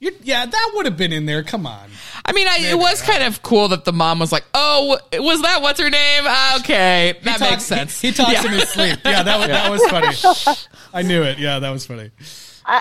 [0.00, 1.42] You, yeah, that would have been in there.
[1.44, 1.90] Come on.
[2.24, 5.42] I mean, I, it was kind of cool that the mom was like, "Oh, was
[5.42, 6.22] that what's her name?
[6.26, 8.46] Ah, Okay, that He talks- makes sense." He, he talks Yeah.
[8.46, 8.98] in his sleep.
[9.04, 10.58] Yeah, that was, that was funny.
[10.94, 11.38] I knew it.
[11.38, 12.10] Yeah, that was funny.
[12.64, 12.80] I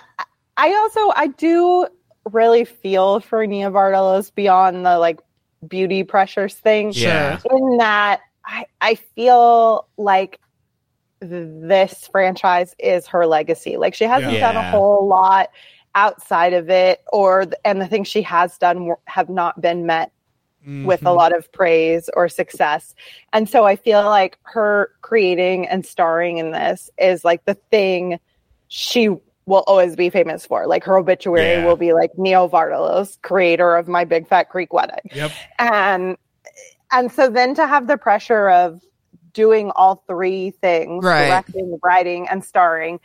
[0.58, 1.88] I also I do
[2.28, 5.20] really feel for Nia Vardalos beyond the like
[5.68, 6.92] beauty pressures thing.
[6.94, 7.40] Yeah.
[7.52, 10.40] In that I I feel like
[11.20, 13.78] this franchise is her legacy.
[13.78, 14.52] Like she hasn't Yeah.
[14.54, 15.50] done a whole lot
[15.96, 20.12] outside of it or and the things she has done have not been met
[20.66, 21.08] with Mm-hmm.
[21.08, 22.94] a lot of praise or success.
[23.32, 28.20] And so I feel like her creating and starring in this is like the thing
[28.68, 29.16] she
[29.48, 30.68] will always be famous for.
[30.68, 31.66] Like her obituary Yeah.
[31.66, 35.00] will be like Nia Vardalos, creator of My Big Fat Greek Wedding.
[35.16, 35.32] Yep.
[35.58, 36.18] And
[36.92, 38.82] and so then to have the pressure of
[39.34, 41.28] doing all three things, Right.
[41.28, 43.00] directing, writing, and starring,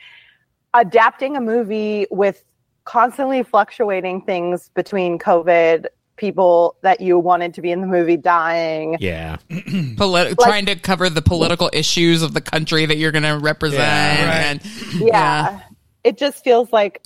[0.74, 2.44] adapting a movie with
[2.84, 5.86] constantly fluctuating things between COVID,
[6.16, 8.96] people that you wanted to be in the movie dying.
[9.00, 9.36] Yeah.
[9.96, 13.80] Polit- trying to cover the political issues of the country that you're going to represent.
[13.80, 14.44] Yeah, right.
[14.44, 15.60] And Yeah.
[16.04, 17.02] It just feels like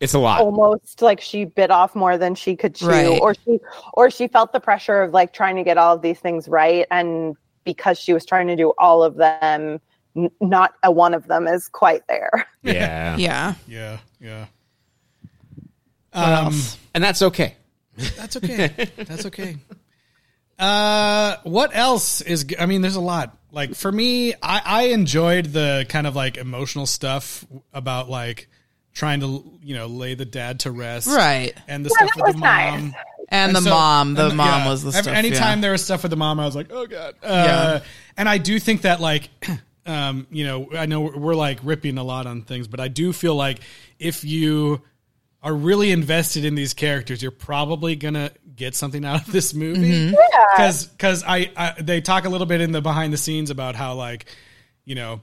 [0.00, 0.40] It's a lot.
[0.40, 3.20] almost like she bit off more than she could chew Right.
[3.20, 3.60] or she
[3.94, 6.86] or she felt the pressure of like trying to get all of these things right
[6.90, 9.80] and because she was trying to do all of them
[10.16, 13.16] n- not a one of them is quite there Yeah.
[13.28, 13.54] yeah.
[13.68, 13.98] Yeah.
[14.20, 14.46] Yeah.
[16.12, 16.76] What Um, else?
[16.94, 17.56] And that's okay.
[18.16, 18.90] That's okay.
[18.96, 19.56] That's okay.
[20.62, 22.46] Uh, what else is?
[22.58, 23.36] I mean, there's a lot.
[23.50, 28.48] Like for me, I, I enjoyed the kind of like emotional stuff about like
[28.94, 31.52] trying to you know lay the dad to rest, Right.
[31.68, 32.80] And the Yeah, stuff with the was nice.
[32.80, 32.94] mom.
[33.28, 34.68] And, the so- mom, the and- mom yeah.
[34.68, 35.14] was the Every- stuff.
[35.16, 35.62] Anytime yeah.
[35.62, 37.14] there was stuff with the mom, I was like, oh god.
[37.22, 37.80] Uh, Yeah.
[38.16, 39.30] And I do think that like,
[39.86, 42.88] um, you know, I know we're, we're like ripping a lot on things, but I
[42.88, 43.60] do feel like
[43.98, 44.82] if you
[45.42, 50.10] are really invested in these characters, you're probably gonna get something out of this movie.
[50.56, 53.74] Because because I, I they talk a little bit in the behind the scenes about
[53.74, 54.26] how like,
[54.84, 55.20] you know,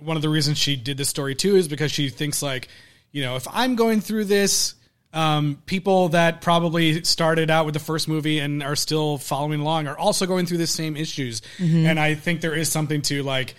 [0.00, 2.68] one of the reasons she did this story too is because she thinks like,
[3.12, 4.74] you know, if I'm going through this,
[5.12, 9.86] um, people that probably started out with the first movie and are still following along
[9.86, 11.42] are also going through the same issues.
[11.86, 13.54] And I think there is something to like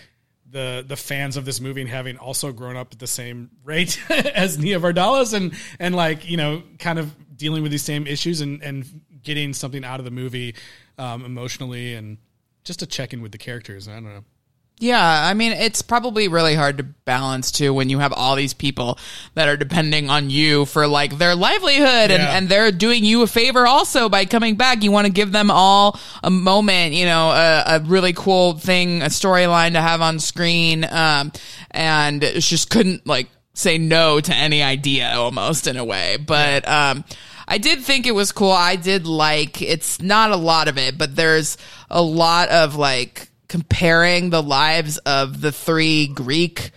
[0.56, 4.00] the the fans of this movie and having also grown up at the same rate
[4.10, 8.40] as Nia Vardalos and and like you know kind of dealing with these same issues
[8.40, 10.56] and and getting something out of the movie
[10.98, 12.18] um, emotionally and
[12.64, 13.90] just to check in with the characters.
[13.90, 14.24] I don't know.
[14.78, 18.54] Yeah, I mean, it's probably really hard to balance too when you have all these
[18.54, 18.98] people
[19.34, 22.38] that are depending on you for like their livelihood and, Yeah.
[22.38, 24.84] and they're doing you a favor also by coming back.
[24.84, 29.02] You want to give them all a moment, you know, a, a really cool thing,
[29.02, 30.84] a storyline to have on screen.
[30.84, 31.32] Um,
[31.72, 36.18] and it just couldn't like say no to any idea almost in a way.
[36.18, 37.06] But, um,
[37.48, 38.52] I did think it was cool.
[38.52, 41.58] I did like it's not a lot of it, but there's
[41.92, 46.72] a lot of like comparing the lives of the three Greek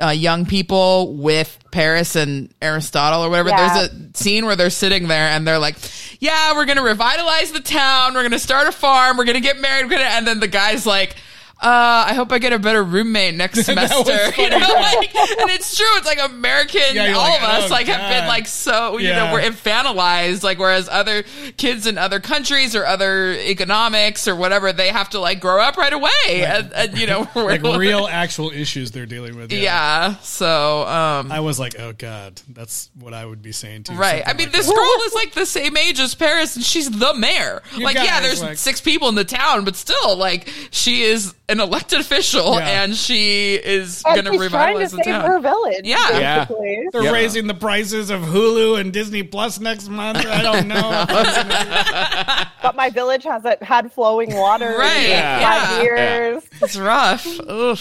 [0.00, 3.50] uh, young people with Paris and Aristotle or whatever.
[3.50, 3.74] Yeah.
[3.74, 5.76] There's a scene where they're sitting there and they're like,
[6.20, 8.14] "Yeah, we're gonna revitalize the town.
[8.14, 9.16] We're gonna start a farm.
[9.16, 11.16] We're gonna get married." We're gonna, and then the guy's like.
[11.62, 14.16] Uh, I hope I get a better roommate next semester.
[14.40, 15.86] You know, like, and it's true.
[15.96, 16.80] It's like American.
[16.94, 18.96] Yeah, all like, of us oh, like have been like so.
[18.96, 19.26] You Yeah.
[19.26, 20.42] know, we're infantilized.
[20.42, 21.24] Like whereas other
[21.58, 25.76] kids in other countries or other economics or whatever, they have to like grow up
[25.76, 26.10] right away.
[26.28, 29.52] and, and, you know, we're Like real actual issues they're dealing with.
[29.52, 30.16] Yeah.
[30.16, 33.94] So, um, I was like, oh god, that's what I would be saying too.
[33.94, 34.22] Right.
[34.24, 34.74] I mean, like this that.
[34.74, 37.62] girl is like the same age as Paris, and she's the mayor.
[37.76, 41.60] You like, yeah, there's six people in the town, but still, like, she is an
[41.60, 42.82] elected official, Yeah.
[42.84, 45.24] and she is and going to she's trying to the save town.
[45.30, 46.18] her village Yeah.
[46.18, 46.46] Yeah.
[46.92, 47.10] They're Yeah.
[47.12, 50.24] raising the prices of Hulu and Disney Plus next month.
[50.26, 51.04] I don't know.
[52.62, 55.40] but my village hasn't had flowing water Right, in yeah.
[55.68, 55.82] five Yeah.
[55.82, 57.26] years It's rough.
[57.46, 57.78] Ugh.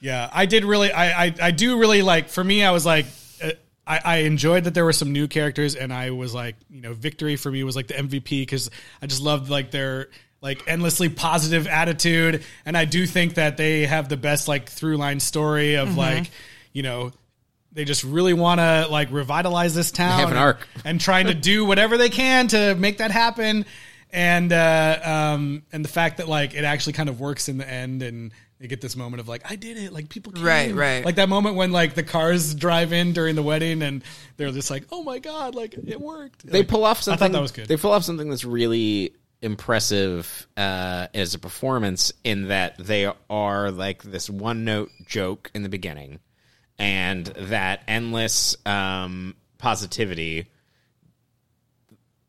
[0.00, 0.92] yeah, I did really.
[0.92, 2.28] I, I I do really like.
[2.28, 3.06] For me, I was like.
[3.42, 3.50] uh,
[3.86, 6.92] I, I enjoyed that there were some new characters, and I was like, you know,
[6.92, 8.70] victory for me was like the MVP because
[9.02, 10.10] I just loved like their
[10.42, 14.96] like endlessly positive attitude, and I do think that they have the best like through
[14.96, 16.30] line story of like,
[16.72, 17.12] you know,
[17.72, 20.18] they just really want to like revitalize this town.
[20.18, 20.66] have an and- arc.
[20.84, 23.64] and trying to do whatever they can to make that happen.
[24.12, 27.68] And uh, um, and the fact that like it actually kind of works in the
[27.68, 30.42] end, and they get this moment of like I did it, like people came.
[30.42, 31.04] Right, right.
[31.04, 34.02] Like that moment when like the cars drive in during the wedding, and
[34.36, 36.44] they're just like, oh my god, like it worked.
[36.44, 37.22] They Like, pull off something.
[37.22, 37.68] I thought that was good.
[37.68, 39.12] They pull off something that's really
[39.42, 45.62] impressive uh, as a performance in that they are like this one note joke in
[45.62, 46.20] the beginning,
[46.78, 50.46] and that endless um, positivity.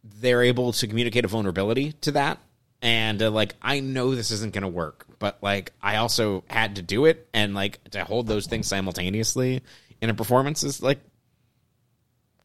[0.03, 2.39] They're able to communicate a vulnerability to that,
[2.81, 6.77] and uh, like I know this isn't going to work, but like I also had
[6.77, 9.61] to do it, and like to hold those things simultaneously
[10.01, 10.99] in a performance is like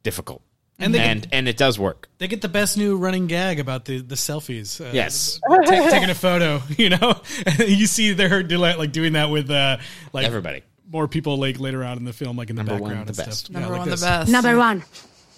[0.02, 0.42] difficult.
[0.78, 2.08] And they- and and it does work.
[2.18, 4.78] They get the best new running gag about the the selfies.
[4.80, 5.40] Uh, Yes.
[5.48, 6.62] ta- taking a photo.
[6.76, 7.20] You know,
[7.66, 9.78] you see they're like doing that with uh,
[10.12, 10.62] like Everybody.
[10.92, 13.22] More people like later on in the film, like in the Number one, background the
[13.22, 13.38] and best.
[13.46, 13.52] stuff.
[13.54, 14.00] Number like one, this.
[14.00, 14.30] the best.
[14.30, 14.84] Number one,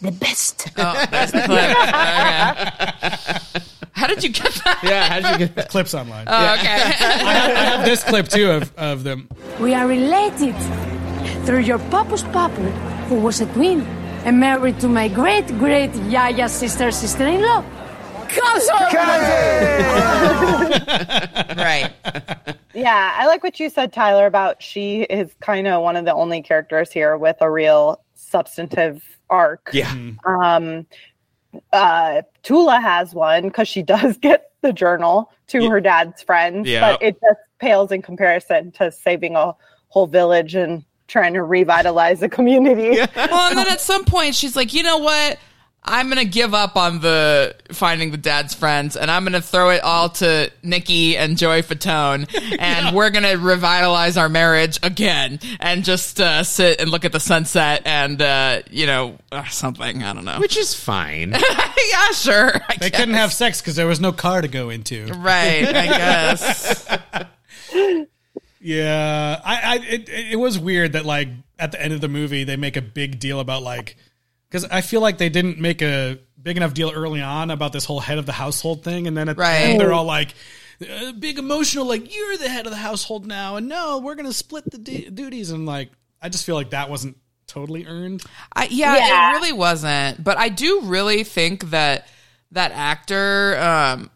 [0.03, 0.68] the best.
[0.76, 1.76] Oh, there's the clip.
[2.99, 3.55] Okay.
[3.93, 4.80] How did you get that?
[4.84, 5.68] Yeah, how did you get that?
[5.70, 6.26] Clips online.
[6.28, 6.68] Oh, okay.
[6.68, 9.28] I have this clip too of, of them.
[9.59, 10.55] We are related.
[11.45, 12.61] through your papa's papa,
[13.09, 13.80] who was a twin
[14.28, 17.64] and married to my great great Yaya's sister sister in law.
[21.56, 21.90] Right.
[22.74, 26.12] Yeah, I like what you said, Tyler, about she is kind of one of the
[26.12, 29.70] only characters here with a real substantive arc.
[29.72, 29.90] Yeah.
[30.26, 30.86] Um,
[31.72, 36.80] uh, Tula has one because she does get the journal to her dad's friends, Yeah.
[36.92, 39.54] but it just pales in comparison to saving a
[39.88, 42.90] whole village and trying to revitalize the community.
[43.16, 45.38] well, and then at some point she's like, you know what?
[45.90, 49.82] I'm gonna give up on the finding the dad's friends, and I'm gonna throw it
[49.82, 52.28] all to Nikki and Joey Fatone,
[52.59, 57.20] and we're gonna revitalize our marriage again, and just uh, sit and look at the
[57.20, 60.02] sunset, and uh, you know uh, something.
[60.02, 60.40] I don't know.
[60.40, 61.30] Which is fine.
[61.90, 62.54] yeah, sure.
[62.68, 63.00] I They guess.
[63.00, 65.06] couldn't have sex because there was no car to go into.
[65.06, 65.64] Right.
[65.68, 66.98] I guess.
[68.61, 71.28] Yeah, I, I it, it was weird that like
[71.59, 73.96] at the end of the movie they make a big deal about like
[74.48, 77.84] because I feel like they didn't make a big enough deal early on about this
[77.84, 79.52] whole head of the household thing, and then at Right.
[79.59, 80.34] the end they're all like
[80.80, 84.32] uh, big emotional, like you're the head of the household now, and no, we're gonna
[84.32, 85.90] split the du- duties, and like
[86.20, 88.22] I just feel like that wasn't totally earned.
[88.54, 89.30] I, yeah, Yeah.
[89.30, 90.22] it really wasn't.
[90.22, 92.06] But I do really think that
[92.52, 94.11] that actor, um,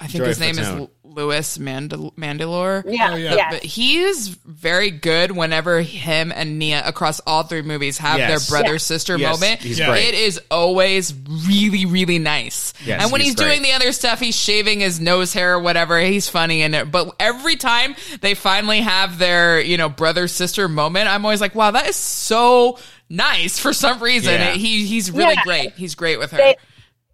[0.00, 0.82] I think Joey his name Fatone.
[0.82, 2.82] is Louis Mandal- Mandylor.
[2.86, 3.34] Yeah, Oh, yeah.
[3.34, 3.50] yeah.
[3.50, 8.48] But he is very good whenever him and Nia across all three movies have Yes.
[8.48, 8.78] their brother Yeah.
[8.78, 9.60] sister Yes, moment.
[9.62, 9.86] he's Yeah.
[9.88, 10.08] great.
[10.08, 11.12] It is always
[11.48, 12.72] really, really nice.
[12.84, 15.60] Yes, and when he's he's, doing the other stuff, he's shaving his nose hair or
[15.60, 16.00] whatever.
[16.00, 16.90] He's funny in it.
[16.90, 21.54] But every time they finally have their, you know, brother sister moment, I'm always like,
[21.54, 24.32] wow, that is so nice for some reason.
[24.34, 24.52] Yeah.
[24.52, 25.42] He he's really Yeah.
[25.44, 25.72] great.
[25.76, 26.36] He's great with her.
[26.38, 26.56] they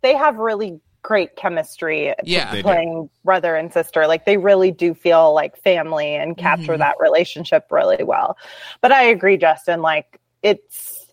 [0.03, 2.61] they have really great chemistry Yeah.
[2.62, 4.07] Playing brother and sister.
[4.07, 6.80] Like they really do feel like family and capture Mm-hmm.
[6.80, 8.36] that relationship really well.
[8.80, 11.07] But i agree justin like it's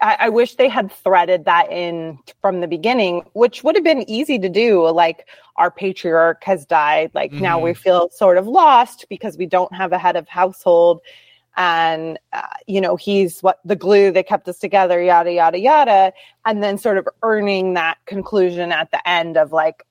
[0.00, 4.08] I, I wish they had threaded that in from the beginning which would have been
[4.10, 4.86] easy to do.
[4.90, 5.26] Like
[5.56, 7.10] our patriarch has died.
[7.14, 11.00] Like now we feel sort of lost because we don't have a head of household
[11.56, 16.12] and uh, you know he's what the glue that kept us together yada yada yada
[16.44, 19.82] and then sort of earning that conclusion at the end of like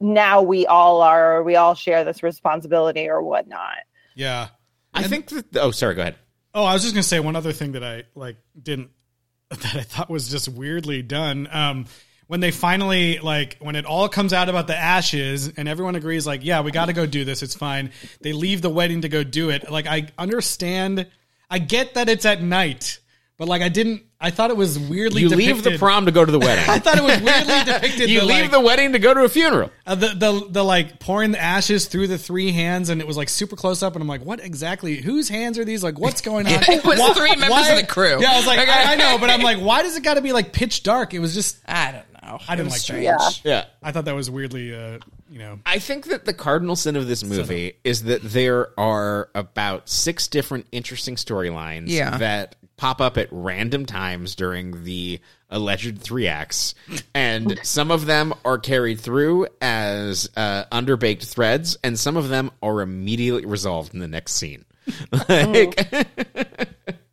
[0.00, 3.78] now we all are or we all share this responsibility or whatnot
[4.16, 4.48] Yeah.
[4.94, 5.56] I think that.
[5.56, 5.94] Oh, sorry.
[5.94, 6.16] Go ahead.
[6.52, 8.90] Oh, I was just gonna say one other thing that I like didn't
[9.48, 11.48] that I thought was just weirdly done.
[11.50, 11.86] Um,
[12.32, 16.26] when they finally like when it all comes out about the ashes and everyone agrees
[16.26, 17.90] like yeah we got to go do this it's fine
[18.22, 21.06] they leave the wedding to go do it like i understand
[21.50, 23.00] i get that it's at night
[23.36, 25.46] but like i didn't i thought it was weirdly depicted.
[25.46, 28.08] You leave the prom to go to the wedding i thought it was weirdly depicted
[28.08, 29.70] you the, leave like, the wedding to go to a funeral.
[29.86, 33.18] uh, the, the the like pouring the ashes through the three hands and it was
[33.18, 36.22] like super close up and I'm like what exactly whose hands are these like what's
[36.22, 38.22] going on It was three members of the crew.
[38.22, 38.70] yeah I was like Okay.
[38.70, 41.12] I, I know but I'm like why does it got to be like pitch dark
[41.12, 42.38] it was just I don't know.
[42.48, 43.04] I didn't It was like strange.
[43.06, 43.40] that.
[43.44, 43.50] Yeah.
[43.52, 43.64] Yeah.
[43.82, 44.98] I thought that was weirdly uh
[45.30, 49.28] you know I think that the cardinal sin of this movie is that there are
[49.34, 52.18] about six different interesting storylines Yeah.
[52.18, 55.20] that pop up at random times during the
[55.50, 56.74] alleged three acts,
[57.14, 62.50] and some of them are carried through as uh, underbaked threads, and some of them
[62.62, 64.64] are immediately resolved in the next scene.
[65.28, 65.78] like,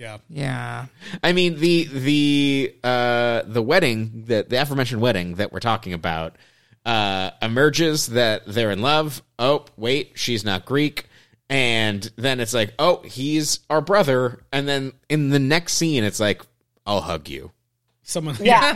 [0.00, 0.86] yeah Yeah.
[1.22, 6.34] I mean the the uh the wedding that the aforementioned wedding that we're talking about
[6.86, 9.22] uh emerges that they're in love.
[9.38, 11.04] Oh, wait, she's not Greek.
[11.50, 14.40] And then it's like, oh, he's our brother.
[14.52, 16.42] And then in the next scene, it's like,
[16.86, 17.50] I'll hug you.
[18.02, 18.72] someone yeah Yeah,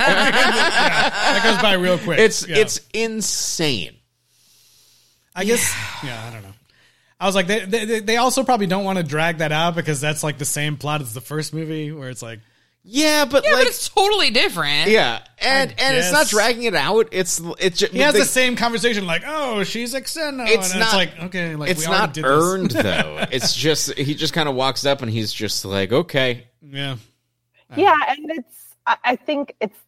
[1.11, 2.59] that goes by real quick It's Yeah.
[2.59, 3.97] it's insane.
[5.35, 6.54] I guess yeah I don't know
[7.25, 9.99] I was like they they, they also probably don't want to drag that out because
[9.99, 12.41] that's like the same plot as the first movie where it's like
[12.83, 14.91] Yeah, but Yeah, like but it's totally different.
[14.91, 17.09] yeah, and and it's not dragging it out.
[17.13, 20.89] It's it's just he has the same conversation like oh she's Xeno It's and not
[20.89, 22.31] it's like okay like it's we already not did this.
[22.31, 23.25] It's not earned though.
[23.33, 26.97] It's just he just kind of walks up and he's just like, okay, yeah
[27.75, 29.79] yeah and it's I, I think it's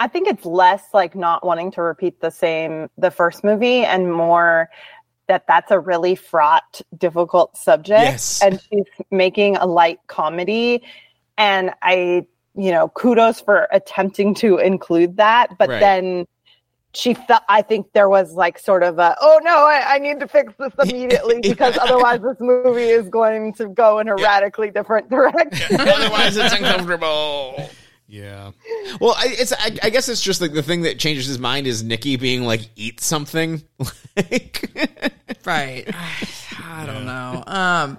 [0.00, 4.10] i think it's less like not wanting to repeat the same the first movie and
[4.10, 4.70] more
[5.30, 8.42] that that's a really fraught difficult subject Yes.
[8.42, 10.82] and she's making a light comedy
[11.38, 12.26] and i
[12.56, 15.78] you know kudos for attempting to include that but Right.
[15.80, 16.26] then
[16.94, 20.18] she felt i think there was like sort of a oh no i, I need
[20.18, 24.72] to fix this immediately because otherwise this movie is going to go in a radically
[24.72, 27.70] different direction otherwise it's uncomfortable.
[28.10, 28.50] Yeah
[29.00, 31.66] Well, I, it's I, I guess it's just like the thing that changes his mind
[31.68, 33.62] is Nikki being like, eat something.
[34.16, 34.68] like,
[35.44, 35.88] Right.
[36.64, 37.44] I don't know.
[37.46, 37.98] Um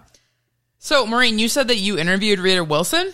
[0.79, 3.13] So, Maureen, you said that you interviewed Rita Wilson.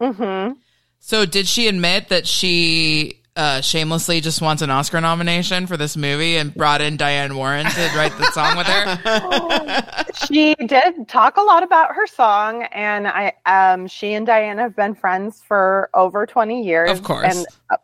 [0.00, 0.52] hmm
[1.00, 5.96] So, did she admit that she uh, shamelessly just wants an Oscar nomination for this
[5.96, 10.04] movie and brought in Diane Warren to write the song with her?
[10.26, 14.76] she did talk a lot about her song, and I um she and Diane have
[14.76, 17.34] been friends for over twenty years, Of course.
[17.34, 17.76] and uh,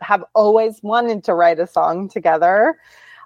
[0.00, 2.76] have always wanted to write a song together.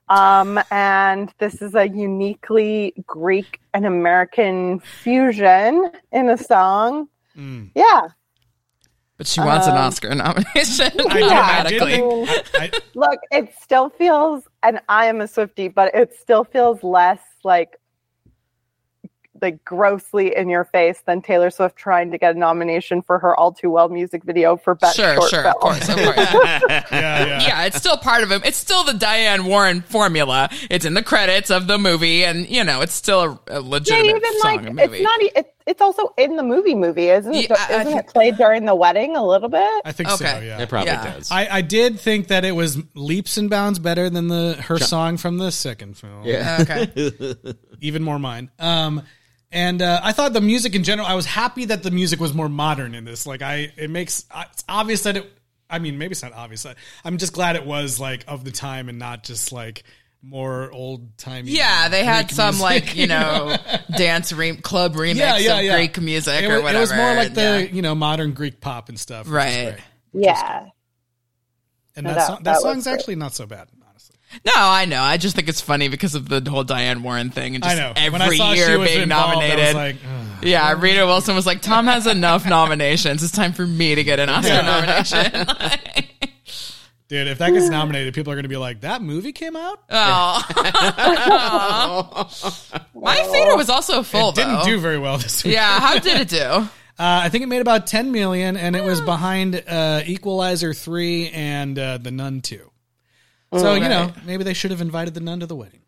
[0.09, 7.09] Um, and this is a uniquely Greek and American fusion in a song.
[7.37, 7.71] Mm.
[7.75, 8.09] Yeah,
[9.23, 12.83] But she wants an Um, Oscar nomination I did- I did automatically.
[12.97, 17.77] look, it still feels, and I am a Swiftie, but it still feels less like
[19.41, 23.35] like grossly in your face than Taylor Swift trying to get a nomination for her
[23.37, 25.55] All Too Well music video for best Sure, short sure, film.
[25.55, 26.17] of course, of course.
[26.69, 27.43] yeah, yeah.
[27.43, 28.43] yeah, it's still part of him.
[28.45, 30.49] It's still the Diane Warren formula.
[30.71, 33.59] It's in the credits of the movie, and you know, it's still a, a Yeah,
[33.69, 34.97] legitimate even song like movie.
[34.99, 35.23] it's not.
[35.23, 36.75] It, it's also in the movie.
[36.75, 37.49] Movie isn't it?
[37.51, 39.83] Yeah, I- I Isn't think- it played during the wedding a little bit?
[39.85, 40.25] I think so.
[40.25, 40.61] Yeah.
[40.61, 41.15] It probably Yeah.
[41.15, 41.31] does.
[41.31, 45.17] I, I did think that it was leaps and bounds better than the her song
[45.17, 46.25] from the second film.
[46.25, 46.59] yeah.
[46.63, 47.35] okay.
[47.81, 48.51] even more mine.
[48.59, 49.03] Um,
[49.51, 51.07] and uh, I thought the music in general.
[51.07, 53.27] I was happy that the music was more modern in this.
[53.27, 55.33] Like I, it makes it's obvious that it.
[55.69, 56.65] I mean, maybe it's not obvious.
[56.67, 59.85] I- I'm just glad it was like of the time and not just like
[60.23, 61.51] more old timey.
[61.51, 63.57] Yeah, they had Greek some music, like you know
[63.97, 65.75] dance re- club remix yeah, yeah, of yeah.
[65.77, 66.79] Greek music It, or was- whatever.
[66.79, 67.59] It was more like the yeah.
[67.75, 69.75] you know modern Greek pop and stuff, Right.
[70.13, 70.25] great.
[70.25, 70.67] Yeah.
[71.97, 72.93] And No, that, that- song, that, that was song's great.
[72.95, 74.17] actually not so bad, honestly.
[74.47, 75.03] No, I know.
[75.03, 77.79] I just think it's funny because of the whole Diane Warren thing and I just
[77.81, 77.93] know.
[77.97, 79.59] every when I saw year she was being involved, nominated.
[79.61, 79.97] I was like,
[80.43, 83.23] yeah, Rita Wilson was like, Tom has enough nominations.
[83.23, 84.63] It's time for me to get an Oscar Yeah.
[84.63, 86.05] nomination.
[87.13, 89.81] dude, if that gets nominated, people are going to be like, that movie came out.
[89.91, 90.43] oh.
[92.95, 94.31] My theater was also full.
[94.31, 94.65] it didn't though.
[94.65, 95.53] do very well this week.
[95.53, 96.69] Yeah, how did it do?
[96.99, 101.31] Uh, I think it made about 10 million, and it was behind uh, Equalizer 3
[101.31, 102.71] and uh, The Nun 2.
[103.57, 105.81] So, you know, maybe they should have invited The Nun to the wedding.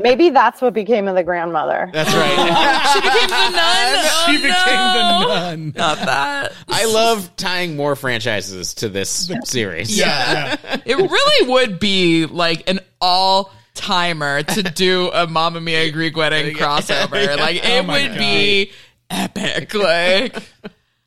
[0.00, 1.90] Maybe that's what became of the grandmother.
[1.92, 2.88] That's right.
[2.92, 3.58] She became the nun.
[4.10, 5.28] Oh, she became no.
[5.28, 5.72] the nun.
[5.76, 6.52] Not that.
[6.68, 9.96] I love tying more franchises to this series.
[9.96, 10.56] Yeah.
[10.84, 16.54] It really would be like an all timer to do a Mamma Mia Greek wedding
[16.56, 17.36] crossover.
[17.38, 18.18] Like it Oh would God.
[18.18, 18.72] be
[19.10, 19.74] epic.
[19.74, 20.34] Like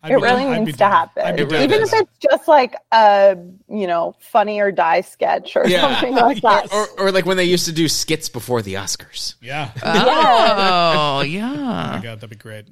[0.04, 1.24] I'd It be- really I'd needs to happen.
[1.24, 1.44] I'd be.
[1.44, 3.38] Even if it's just like a,
[3.70, 5.82] you know, funny or die sketch or Yeah.
[6.00, 6.74] something like that.
[6.74, 9.36] Or, or like when they used to do skits before the Oscars.
[9.42, 9.70] Yeah.
[9.84, 11.52] oh Oh yeah.
[11.98, 12.66] my god, that'd be great.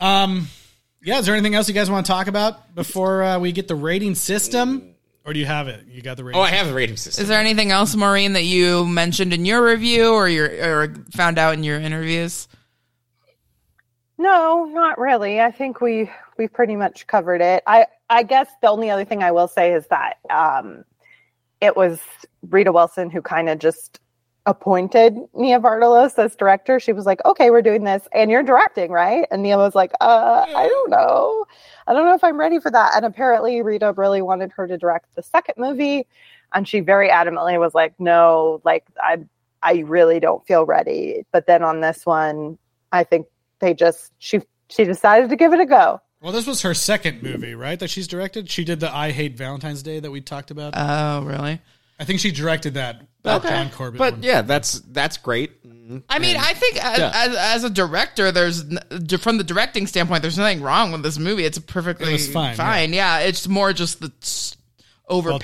[0.00, 0.48] um,
[1.02, 1.18] yeah.
[1.18, 3.74] Is there anything else you guys want to talk about before uh, we get the
[3.76, 4.94] rating system,
[5.24, 5.84] or do you have it?
[5.88, 6.40] You got the rating.
[6.40, 7.22] Oh, I have the rating system.
[7.22, 10.48] Is there anything else, Maureen, that you mentioned in your review or your
[10.82, 12.48] or found out in your interviews?
[14.18, 15.40] No, not really.
[15.40, 17.62] I think we we pretty much covered it.
[17.66, 20.84] I I guess the only other thing I will say is that um,
[21.60, 22.00] it was
[22.48, 24.00] Rita Wilson who kind of just
[24.46, 26.78] appointed Nia Vardalos as director.
[26.78, 29.92] She was like, "Okay, we're doing this, and you're directing, right?" And Nia was like,
[30.00, 31.46] "Uh, I don't know.
[31.86, 34.78] I don't know if I'm ready for that." And apparently, Rita really wanted her to
[34.78, 36.06] direct the second movie,
[36.52, 39.18] and she very adamantly was like, "No, like I
[39.62, 42.58] I really don't feel ready." But then on this one,
[42.92, 43.26] I think
[43.64, 46.00] they just she she decided to give it a go.
[46.20, 47.78] Well, this was her second movie, right?
[47.78, 48.50] That she's directed.
[48.50, 50.74] She did the "I Hate Valentine's Day" that we talked about.
[50.76, 51.60] Oh, really?
[51.98, 53.02] I think she directed that.
[53.22, 53.98] that John Corbett.
[53.98, 54.22] But one.
[54.22, 55.52] yeah, that's that's great.
[56.08, 57.12] I mean, I think as, Yeah.
[57.14, 58.62] as, as a director, there's
[59.20, 61.44] from the directing standpoint, there's nothing wrong with this movie.
[61.44, 63.18] It's perfectly It was fine, Fine, yeah.
[63.20, 64.10] It's more just the
[65.08, 65.40] s- Well, overpacked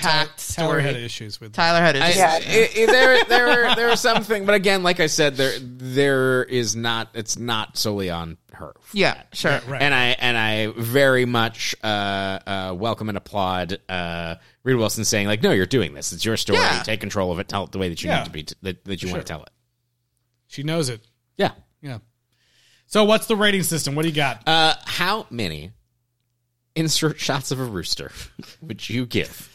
[0.55, 1.53] Ty- Tyler had issues with.
[1.53, 2.17] Tyler had I, issues.
[2.17, 2.37] Yeah.
[2.39, 6.75] it- it- there, there, there are something, but again, like I said, there, there is
[6.75, 7.09] not.
[7.13, 8.73] It's not solely on her.
[8.93, 9.59] yeah, sure.
[9.67, 9.81] Right.
[9.81, 15.27] And I and I very much uh, uh, welcome and applaud uh, Rita Wilson saying
[15.27, 16.11] like, "No, you're doing this.
[16.11, 16.59] It's your story.
[16.59, 16.83] Yeah.
[16.83, 17.47] Take control of it.
[17.47, 18.19] Tell it the way that you Yeah.
[18.19, 18.45] need to be.
[18.63, 19.49] that, that you want to tell it."
[20.47, 21.01] She knows it.
[21.37, 21.51] Yeah.
[21.81, 21.99] Yeah.
[22.87, 23.95] So, what's the rating system?
[23.95, 24.45] What do you got?
[24.47, 25.71] Uh, how many
[26.75, 28.11] insert shots of a rooster
[28.61, 29.49] would you give?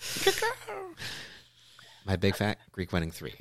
[2.06, 3.34] My big fat Greek wedding three.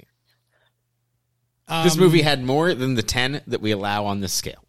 [1.84, 4.62] this Um, movie had more than the ten that we allow on this scale.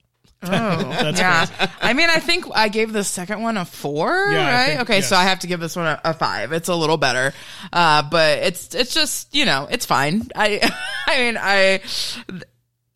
[0.42, 1.70] Oh, That's yeah.
[1.80, 4.66] I mean, I think I gave the second one a four, Yeah, right?
[4.68, 5.16] think- okay, so.
[5.16, 6.52] I have to give this one a, a five.
[6.52, 7.32] It's a little better,
[7.72, 10.28] uh, but it's it's just you know it's fine.
[10.36, 10.60] I
[11.06, 11.80] I mean I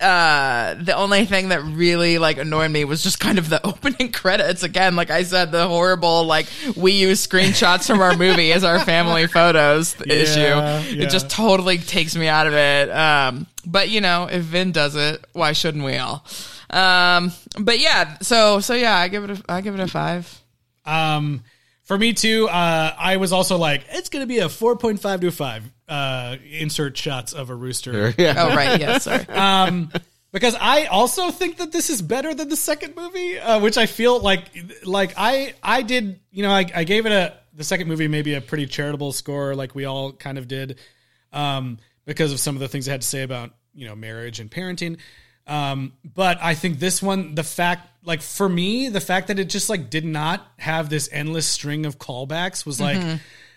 [0.01, 4.11] uh the only thing that really like annoyed me was just kind of the opening
[4.11, 4.63] credits.
[4.63, 8.79] Again like i said the horrible like we use screenshots from our movie as our
[8.79, 10.39] family photos issue.
[10.39, 10.81] Yeah.
[10.83, 12.89] it just totally takes me out of it.
[12.89, 16.25] Um but you know if vin does it why shouldn't we all?
[16.69, 20.41] Um but yeah so so yeah i give it a i give it a five.
[20.83, 21.43] Um,
[21.91, 25.29] for me too, uh, I was also like, it's going to be a 4.5 to
[25.29, 25.71] 5.
[25.89, 28.13] Uh, insert shots of a rooster.
[28.17, 28.33] Yeah.
[28.37, 29.91] oh right yeah sorry Um,
[30.31, 33.87] because I also think that this is better than the second movie, uh, which I
[33.87, 34.45] feel like,
[34.85, 38.35] like I, I did, you know, I, I gave it a, the second movie maybe
[38.35, 40.79] a pretty charitable score, like we all kind of did,
[41.33, 44.39] um, because of some of the things I had to say about, you know, marriage
[44.39, 44.97] and parenting.
[45.45, 49.49] Um, but I think this one, the fact, like for me, the fact that it
[49.49, 52.97] just like did not have this endless string of callbacks was like,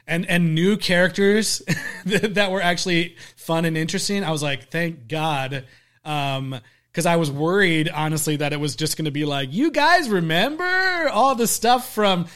[0.06, 1.62] and and new characters
[2.06, 4.22] that that were actually fun and interesting.
[4.24, 5.64] I was like, thank God,
[6.04, 6.60] um,
[6.92, 10.08] because I was worried honestly that it was just going to be like, you guys
[10.08, 12.26] remember all the stuff from.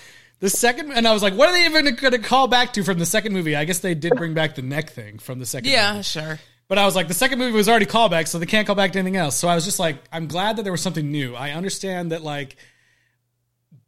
[0.41, 2.85] The second, and I was like, what are they even going to call back to
[2.85, 3.57] from the second movie?
[3.57, 6.03] I guess they did bring back the neck thing from the second yeah movie.
[6.05, 6.39] sure
[6.69, 8.93] But I was like, the second movie was already callback, so they can't call back
[8.93, 9.37] to anything else.
[9.37, 11.35] So I was just like, I'm glad that there was something new.
[11.35, 12.57] I understand that like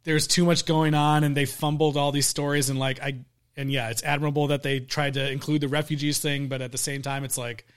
[0.03, 3.19] there's too much going on and they fumbled all these stories and like I
[3.55, 6.77] and yeah, it's admirable that they tried to include the refugees thing, but at the
[6.77, 7.67] same time it's like,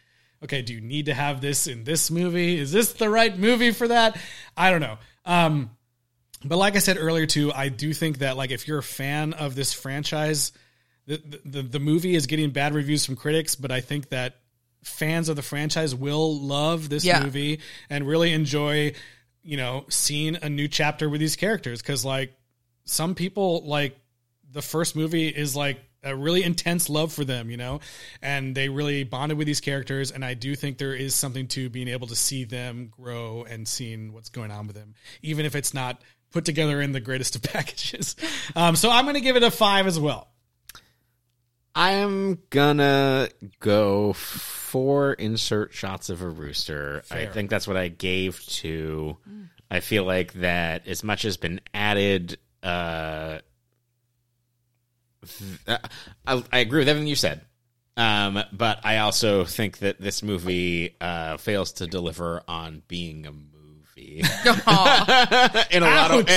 [0.43, 2.59] okay, do you need to have this in this movie?
[2.59, 4.17] Is this the right movie for that?
[4.57, 4.99] I don't know.
[5.27, 5.71] Um
[6.43, 9.35] but like I said earlier too, I do think that like if you're a fan
[9.35, 10.53] of this franchise,
[11.07, 14.37] the the, the movie is getting bad reviews from critics, but I think that
[14.85, 17.23] fans of the franchise will love this Yeah.
[17.23, 17.61] movie
[17.91, 18.93] and really enjoy,
[19.43, 22.33] you know, seeing a new chapter with these characters because like
[22.85, 23.97] some people like
[24.53, 27.81] the first movie is like a really intense love for them, you know,
[28.21, 30.11] and they really bonded with these characters.
[30.11, 33.67] And I do think there is something to being able to see them grow and
[33.67, 37.37] seeing what's going on with them, even if it's not put together in the greatest
[37.37, 38.17] of packages.
[38.55, 40.29] Um, so I'm going to give it a five as well.
[41.75, 47.03] I'm gonna go four insert shots of a rooster.
[47.11, 49.17] I think that's what I gave to.
[49.71, 52.39] I feel like that as much has been added.
[52.63, 53.39] Uh,
[55.67, 55.79] I,
[56.53, 57.41] I agree with everything you said,
[57.97, 63.33] um, but I also think that this movie uh, fails to deliver on being a
[63.97, 64.19] movie
[65.71, 66.29] in a lot of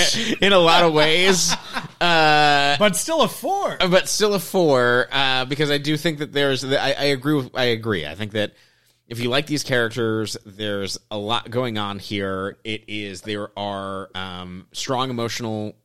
[0.41, 1.53] in a lot of ways.
[1.99, 3.78] Uh, But still a four.
[3.80, 6.64] but still a four uh, because I do think that there's.
[6.64, 7.36] I, I agree.
[7.36, 8.05] With, I agree.
[8.05, 8.53] I think that
[9.08, 12.58] if you like these characters, there's a lot going on here.
[12.64, 15.76] It is there are um, strong emotional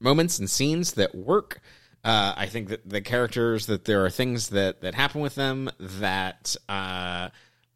[0.00, 1.60] moments and scenes that work.
[2.04, 5.68] Uh, I think that the characters that there are things that that happen with them
[5.78, 7.28] that uh,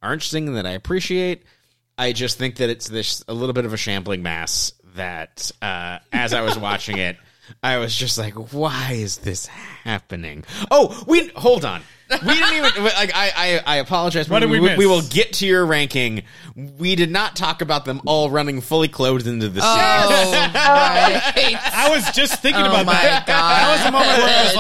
[0.03, 1.43] are interesting and that I appreciate.
[1.99, 5.99] I just think that it's this a little bit of a shambling mass that uh,
[6.13, 7.17] as I was watching it,
[7.63, 10.45] I was just like, why is this happening?
[10.71, 11.83] Oh, we hold on.
[12.27, 13.11] We didn't even like.
[13.15, 14.29] I I, I apologize.
[14.29, 14.79] What did we we, miss?
[14.79, 16.23] we will get to your ranking.
[16.79, 19.67] We did not talk about them all running fully clothed into the sea.
[19.67, 23.27] oh right I was just thinking Oh about my that.
[23.27, 23.53] God.
[23.53, 24.55] That was the moment where I was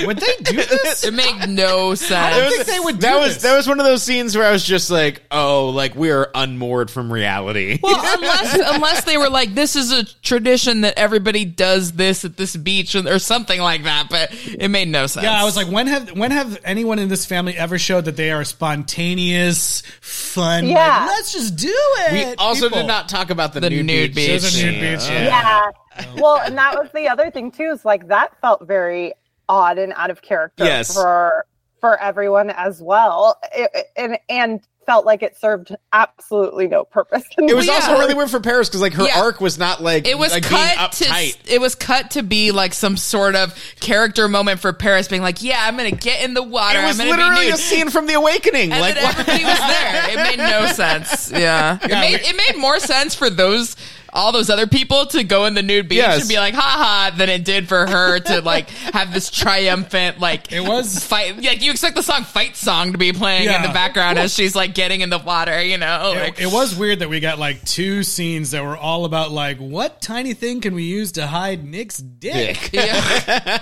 [0.00, 1.04] like, would they do this?
[1.04, 3.42] it made no sense don't think they would that do was this.
[3.42, 6.30] that was one of those scenes where I was just like, oh, like we are
[6.34, 7.78] unmoored from reality.
[7.82, 12.36] Well, unless unless they were like, this is a tradition that everybody does this at
[12.36, 15.24] this beach or or something like that, but it made no sense.
[15.24, 18.16] Yeah, I was like, when have when have anyone in this family ever showed that
[18.16, 20.64] they are spontaneous, fun?
[20.66, 21.06] like, Yeah.
[21.10, 22.12] let's just do it.
[22.12, 22.78] we also people?
[22.82, 24.26] did not talk about the, The nude, nude beach.
[24.26, 24.42] beach.
[24.42, 24.74] Nude scene.
[24.80, 25.70] beach, yeah.
[25.98, 26.04] Yeah.
[26.20, 27.70] Well, and that was the other thing too.
[27.72, 29.14] Is like that felt very
[29.48, 30.94] odd and out of character Yes.
[30.94, 31.44] for
[31.80, 37.22] for everyone as well, It- it- and and felt like it served absolutely no purpose.
[37.36, 39.20] It was Well, also really weird for Paris because like her Yeah.
[39.20, 42.52] arc was not like it was like, being cut to it was cut to be
[42.52, 46.32] like some sort of character moment for Paris being like, yeah, I'm gonna get in
[46.32, 46.80] the water.
[46.80, 48.72] It was I'm gonna literally be a scene from The Awakening.
[48.72, 50.10] and like then everybody was there.
[50.10, 51.30] It made no sense.
[51.38, 53.76] Yeah, it made it made more sense for those
[54.12, 56.20] all those other people to go in the nude beach Yes.
[56.20, 60.50] and be like, haha, than it did for her to like have this triumphant like
[60.52, 61.36] It was- fight.
[61.42, 64.54] Like you expect the song "Fight Song" to be playing in the background as she's
[64.56, 65.62] like getting in the water.
[65.62, 68.76] You know, It, like it was weird that we got like two scenes that were
[68.76, 72.70] all about like what tiny thing can we use to hide Nick's dick?
[72.72, 73.58] yeah,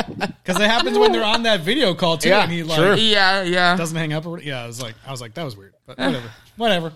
[0.42, 2.94] Because it happens when they're on that video call too, Yeah, and he like sure.
[2.94, 3.76] yeah, yeah.
[3.76, 4.26] doesn't hang up.
[4.26, 6.92] Or, yeah, I was like, I was like, that was weird, but whatever, whatever.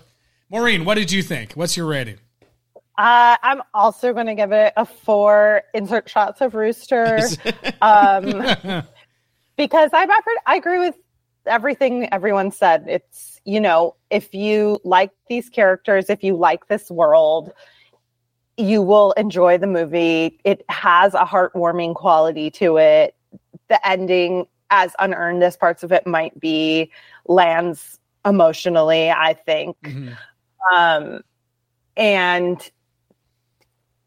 [0.51, 1.53] Maureen, what did you think?
[1.55, 2.19] What's your rating?
[2.97, 5.63] Uh, I'm also going to give it a four.
[5.75, 7.19] Insert shots of rooster,
[7.83, 8.45] um,
[9.57, 10.11] because I'm.
[10.47, 10.95] I agree with
[11.47, 12.85] everything everyone said.
[12.87, 17.53] It's, you know, if you like these characters, if you like this world,
[18.57, 20.39] you will enjoy the movie.
[20.45, 23.17] It has a heartwarming quality to it.
[23.69, 26.93] The ending, as unearned as parts of it might be,
[27.27, 29.77] lands emotionally, I think.
[30.73, 31.21] Um,
[31.97, 32.71] and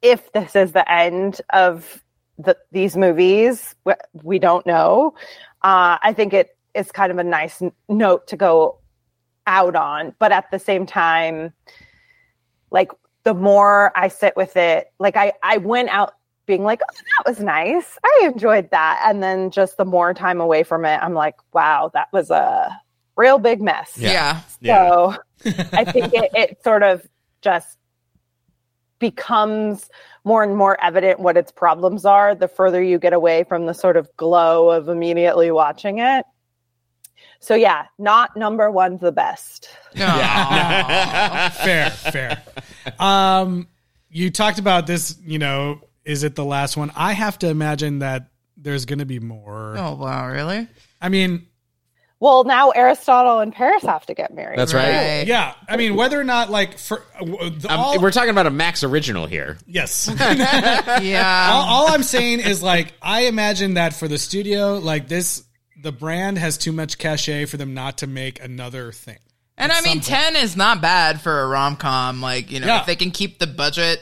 [0.01, 2.03] if this is the end of
[2.37, 3.93] the, these movies, we,
[4.23, 5.15] we don't know.
[5.63, 8.79] Uh, I think it is kind of a nice n- note to go
[9.47, 10.13] out on.
[10.19, 11.53] But at the same time,
[12.69, 12.91] like
[13.23, 16.13] the more I sit with it, like I, I went out
[16.45, 17.97] being like, oh, that was nice.
[18.03, 19.01] I enjoyed that.
[19.05, 22.79] And then just the more time away from it, I'm like, wow, that was a
[23.15, 23.97] real big mess.
[23.97, 24.41] Yeah.
[24.63, 25.15] So
[25.73, 27.05] I think it, it sort of
[27.41, 27.76] just
[28.99, 29.89] becomes
[30.23, 33.73] more and more evident what its problems are the further you get away from the
[33.73, 36.25] sort of glow of immediately watching it.
[37.39, 39.69] So yeah, not number one's the best.
[39.95, 40.05] no
[41.63, 42.43] fair, fair.
[42.99, 43.67] Um,
[44.09, 45.17] you talked about this.
[45.23, 46.91] You know, is it the last one?
[46.95, 49.75] I have to imagine that there's going to be more.
[49.77, 50.67] Oh wow, really?
[51.01, 51.47] I mean,
[52.19, 54.57] Well, now Aristotle and Paris have to get married.
[54.57, 55.27] That's right.
[55.27, 55.53] yeah.
[55.69, 58.83] I mean, whether or not like for uh, w- Um, we're talking about a Max
[58.83, 59.57] original here.
[59.67, 60.09] yes.
[60.19, 61.49] Yeah.
[61.53, 65.43] all, all I'm saying is like I imagine that for the studio, like this,
[65.81, 69.19] the brand has too much cachet for them not to make another thing.
[69.59, 72.21] And I mean, ten is not bad for a rom com.
[72.21, 72.79] Like you know, Yeah.
[72.81, 74.01] if they can keep the budget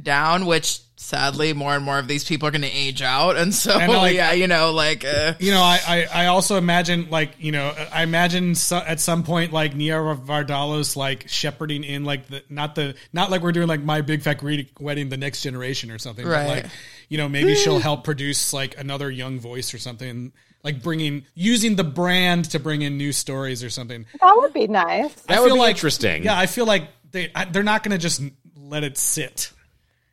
[0.00, 3.54] down, which sadly more and more of these people are going to age out, and
[3.54, 7.08] so And, like, yeah, you know, like uh, You know, I, I, I also imagine
[7.10, 12.04] like you know I imagine so, at some point like Nia Vardalos like shepherding in
[12.04, 15.16] like the not the not like we're doing like my big fat greedy wedding the
[15.16, 16.46] next generation or something, Right.
[16.46, 16.72] but like
[17.08, 20.32] you know maybe she'll help produce like another young voice or something
[20.62, 24.04] like bringing using the brand to bring in new stories or something.
[24.20, 25.14] That would be nice.
[25.22, 26.24] That I would feel be like- interesting.
[26.24, 28.20] Yeah, I feel like they I, they're not going to just
[28.56, 29.52] let it sit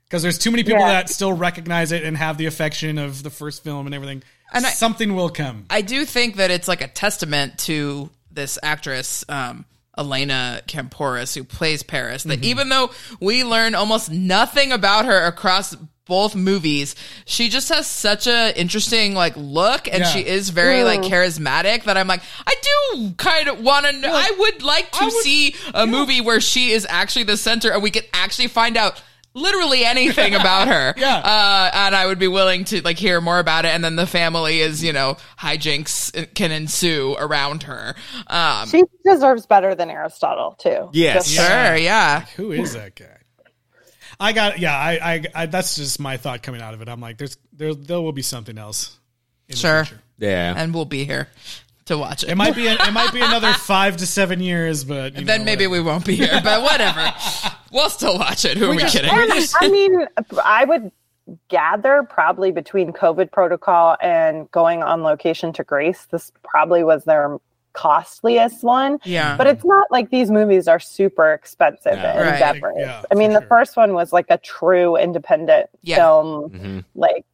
[0.07, 0.93] because there's too many people Yeah.
[0.93, 4.23] that still recognize it and have the affection of the first film and everything.
[4.53, 5.65] And I- something will come.
[5.69, 9.65] I do think that it's like a testament to this actress, um,
[9.97, 15.73] Elena Kampouris, who plays Paris, that even though we learn almost nothing about her across
[16.05, 16.95] both movies,
[17.25, 20.09] she just has such a interesting like look, and Yeah.
[20.11, 21.85] she is very like charismatic.
[21.85, 22.53] That I'm like, I
[22.93, 24.13] do kind of want to know.
[24.13, 27.89] I would like to see a movie where she is actually the center, and we
[27.89, 29.01] can actually find out.
[29.36, 31.17] Literally anything about her, Yeah.
[31.17, 33.69] uh, and I would be willing to like hear more about it.
[33.69, 37.95] And then the family is, you know, hijinks can ensue around her.
[38.27, 40.89] Um, She deserves better than Aristotle too.
[40.93, 41.29] Yes.
[41.31, 42.21] Just- sure, yeah.
[42.38, 43.17] Who is that guy?
[44.19, 44.77] I got yeah.
[44.77, 46.88] I, I, I that's just my thought coming out of it.
[46.88, 48.97] I'm like, there's there there will be something else.
[49.49, 49.83] in the Sure.
[49.83, 50.01] future.
[50.17, 50.53] Yeah.
[50.55, 51.27] And we'll be here
[51.86, 52.29] to watch it.
[52.29, 55.45] It might be it might be another five to seven years, but you then know,
[55.45, 55.83] maybe whatever.
[55.83, 57.13] we won't be here, but whatever.
[57.71, 58.57] we'll still watch it.
[58.57, 59.09] Who are we kidding?
[59.11, 59.31] And,
[59.61, 60.07] I mean,
[60.43, 60.91] I would
[61.49, 67.38] gather probably between COVID protocol and going on location to Greece, this probably was their
[67.73, 68.99] costliest one.
[69.03, 69.36] Yeah.
[69.36, 72.15] But it's not like these movies are super expensive No.
[72.15, 72.33] Right.
[72.33, 72.75] endeavors.
[72.77, 73.47] Yeah, I mean, the sure.
[73.47, 75.95] first one was like a true independent Yeah.
[75.97, 77.25] film, like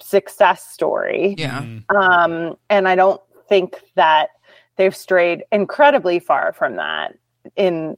[0.00, 1.34] success story.
[1.38, 1.64] yeah.
[1.88, 4.30] Um, and I don't think that
[4.76, 7.16] they've strayed incredibly far from that
[7.56, 7.96] in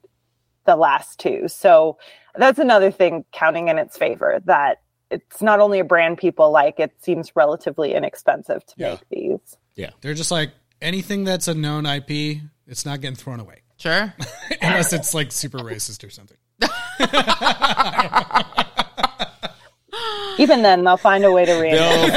[0.65, 1.47] the last two.
[1.47, 1.97] So
[2.35, 6.79] that's another thing counting in its favor that it's not only a brand people like,
[6.79, 8.89] it seems relatively inexpensive to Yeah.
[8.91, 9.57] make these.
[9.75, 9.91] Yeah.
[10.01, 14.13] They're just like anything that's a known IP, it's not getting thrown away Sure.
[14.61, 16.37] unless it's like super racist or something.
[20.39, 22.11] Even then, they'll find a way to read They'll it.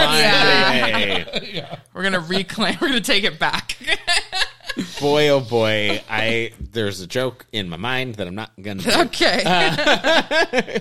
[1.32, 1.77] Find Yeah.
[1.93, 3.77] We're going to reclaim, we're going to take it back.
[5.01, 8.81] Boy, oh boy, I there's a joke in my mind that I'm not gonna.
[8.81, 8.90] do.
[9.02, 9.43] okay.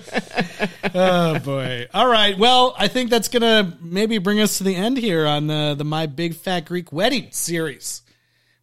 [0.93, 1.87] Oh boy!
[1.93, 2.37] All right.
[2.37, 5.83] Well, I think that's gonna maybe bring us to the end here on the the
[5.83, 8.01] My Big Fat Greek Wedding series,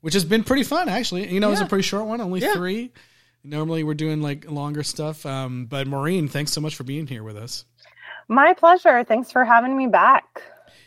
[0.01, 1.33] which has been pretty fun actually.
[1.33, 2.93] You know, it's a pretty short one, only three.
[3.45, 5.25] Normally we're doing like longer stuff.
[5.27, 7.65] Um, but Maureen, thanks so much for being here with us.
[8.29, 9.05] My pleasure.
[9.05, 10.43] Thanks for having me back.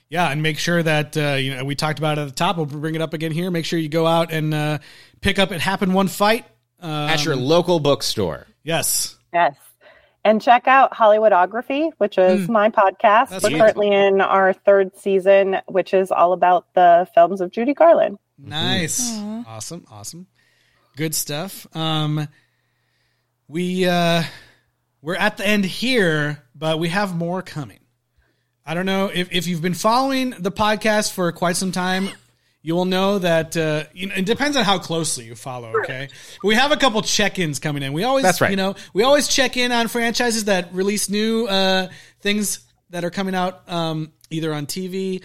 [0.10, 2.58] Yeah, and make sure that uh, you know we talked about it at the top.
[2.58, 3.52] We'll bring it up again here.
[3.52, 4.80] Make sure you go out and uh,
[5.22, 6.46] pick up "It Happened One Fight."
[6.82, 8.48] Uh, At your local bookstore.
[8.64, 9.56] yes, Yes.
[10.26, 13.30] And check out Hollywoodography, which is my podcast.
[13.30, 13.60] That's We're huge.
[13.62, 18.18] currently in our third season, which is all about the films of Judy Garland.
[18.38, 19.18] Nice.
[19.48, 19.86] Awesome.
[19.90, 20.28] Awesome.
[20.98, 21.68] Good stuff.
[21.76, 22.28] Um
[23.48, 24.24] we uh
[25.02, 27.79] we're at the end here, but we have more coming.
[28.70, 32.08] I don't know if, if you've been following the podcast for quite some time.
[32.62, 35.74] you will know that uh, you know, it depends on how closely you follow.
[35.80, 36.10] Okay,
[36.44, 37.94] we have a couple check-ins coming in.
[37.94, 38.52] We always, That's right.
[38.52, 41.90] You know, we always check in on franchises that release new uh,
[42.22, 42.60] things
[42.92, 45.24] that are coming out um, either on TV,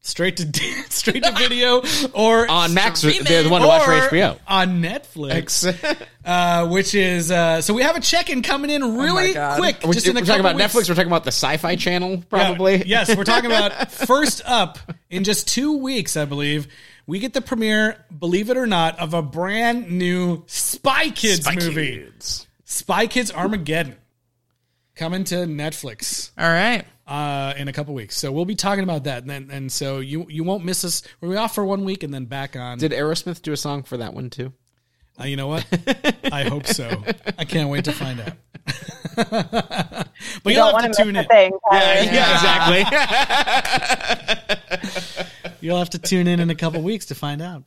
[0.00, 0.46] straight to
[0.90, 1.82] straight to video,
[2.12, 4.38] or On Max, they're the one to watch for or HBO.
[4.48, 5.64] on Netflix,
[6.24, 9.58] uh, which is uh, so we have a check-in coming in really God.
[9.58, 9.78] quick.
[9.84, 10.74] We're, just in a we're talking couple about weeks.
[10.74, 10.88] Netflix.
[10.88, 12.82] We're talking about the Sci-Fi Channel, Yeah, probably.
[12.86, 14.78] yes, we're talking about first up
[15.10, 16.68] in just two weeks, I believe.
[17.06, 21.56] We get the premiere, believe it or not, of a brand new Spy Kids Spy
[21.56, 21.96] movie.
[22.04, 22.46] Kids.
[22.64, 23.96] Spy Kids Armageddon.
[24.94, 26.84] Coming to Netflix All right.
[27.10, 28.16] Uh, in a couple weeks.
[28.16, 29.22] So we'll be talking about that.
[29.22, 31.02] And, then, and so you you won't miss us.
[31.20, 32.78] We'll be off for one week and then back on.
[32.78, 34.52] Did Aerosmith do a song for that one too?
[35.20, 35.66] Uh, you know what?
[36.32, 36.88] I hope so.
[37.36, 38.32] I can't wait to find out.
[39.16, 40.08] but
[40.44, 41.30] You you'll have to to tune miss in.
[41.30, 41.52] a thing.
[41.72, 42.84] Yeah, exactly.
[45.60, 47.64] You'll have to tune in in a couple weeks to find out.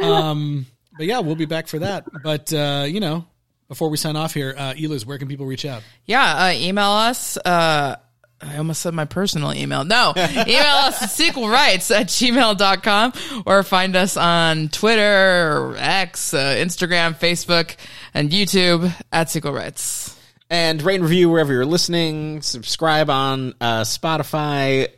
[0.00, 0.66] Um,
[0.96, 2.04] but yeah, we'll be back for that.
[2.22, 3.26] But uh, you know,
[3.68, 5.82] before we sign off here, uh, Eliz, where can people reach out?
[6.04, 7.36] Yeah, uh, email us.
[7.38, 7.96] Uh,
[8.46, 9.84] I almost said my personal email.
[9.84, 10.26] No, email
[10.60, 17.76] us at sequelrights at gmail.com or find us on Twitter, X, uh, Instagram, Facebook,
[18.12, 20.16] and YouTube at Sequel Rights.
[20.50, 22.42] and rate and review wherever you're listening.
[22.42, 24.88] Subscribe on uh, Spotify.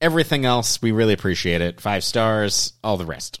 [0.00, 1.80] Everything else, we really appreciate it.
[1.80, 3.40] Five stars, all the rest.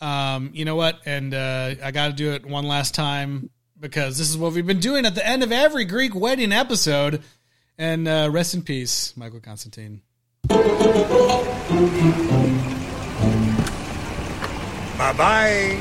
[0.00, 1.00] Um, you know what?
[1.06, 4.66] And uh, I got to do it one last time because this is what we've
[4.66, 7.22] been doing at the end of every Greek wedding episode.
[7.78, 10.00] And uh, rest in peace, Michael Constantine.
[14.98, 15.78] Bye bye.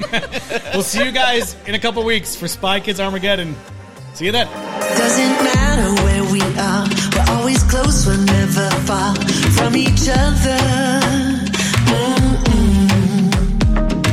[0.72, 3.56] We'll see you guys in a couple weeks for Spy Kids Armageddon.
[4.14, 4.46] See you then.
[4.46, 6.86] Doesn't matter where we are,
[7.16, 9.14] we're always close, we're never far
[9.56, 10.58] from each other.
[11.90, 13.32] Mm-mm.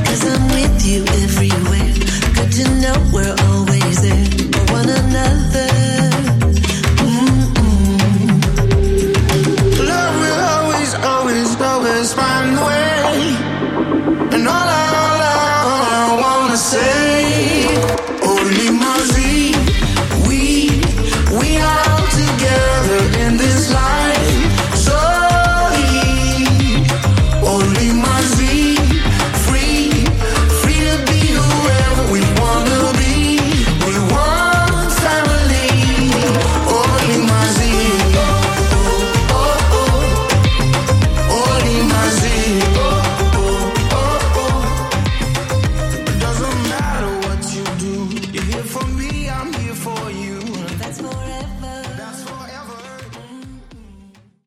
[0.06, 1.94] Cause I'm with you everywhere.
[2.34, 5.85] Good to know we're always there for one another.
[12.14, 12.85] Find a way.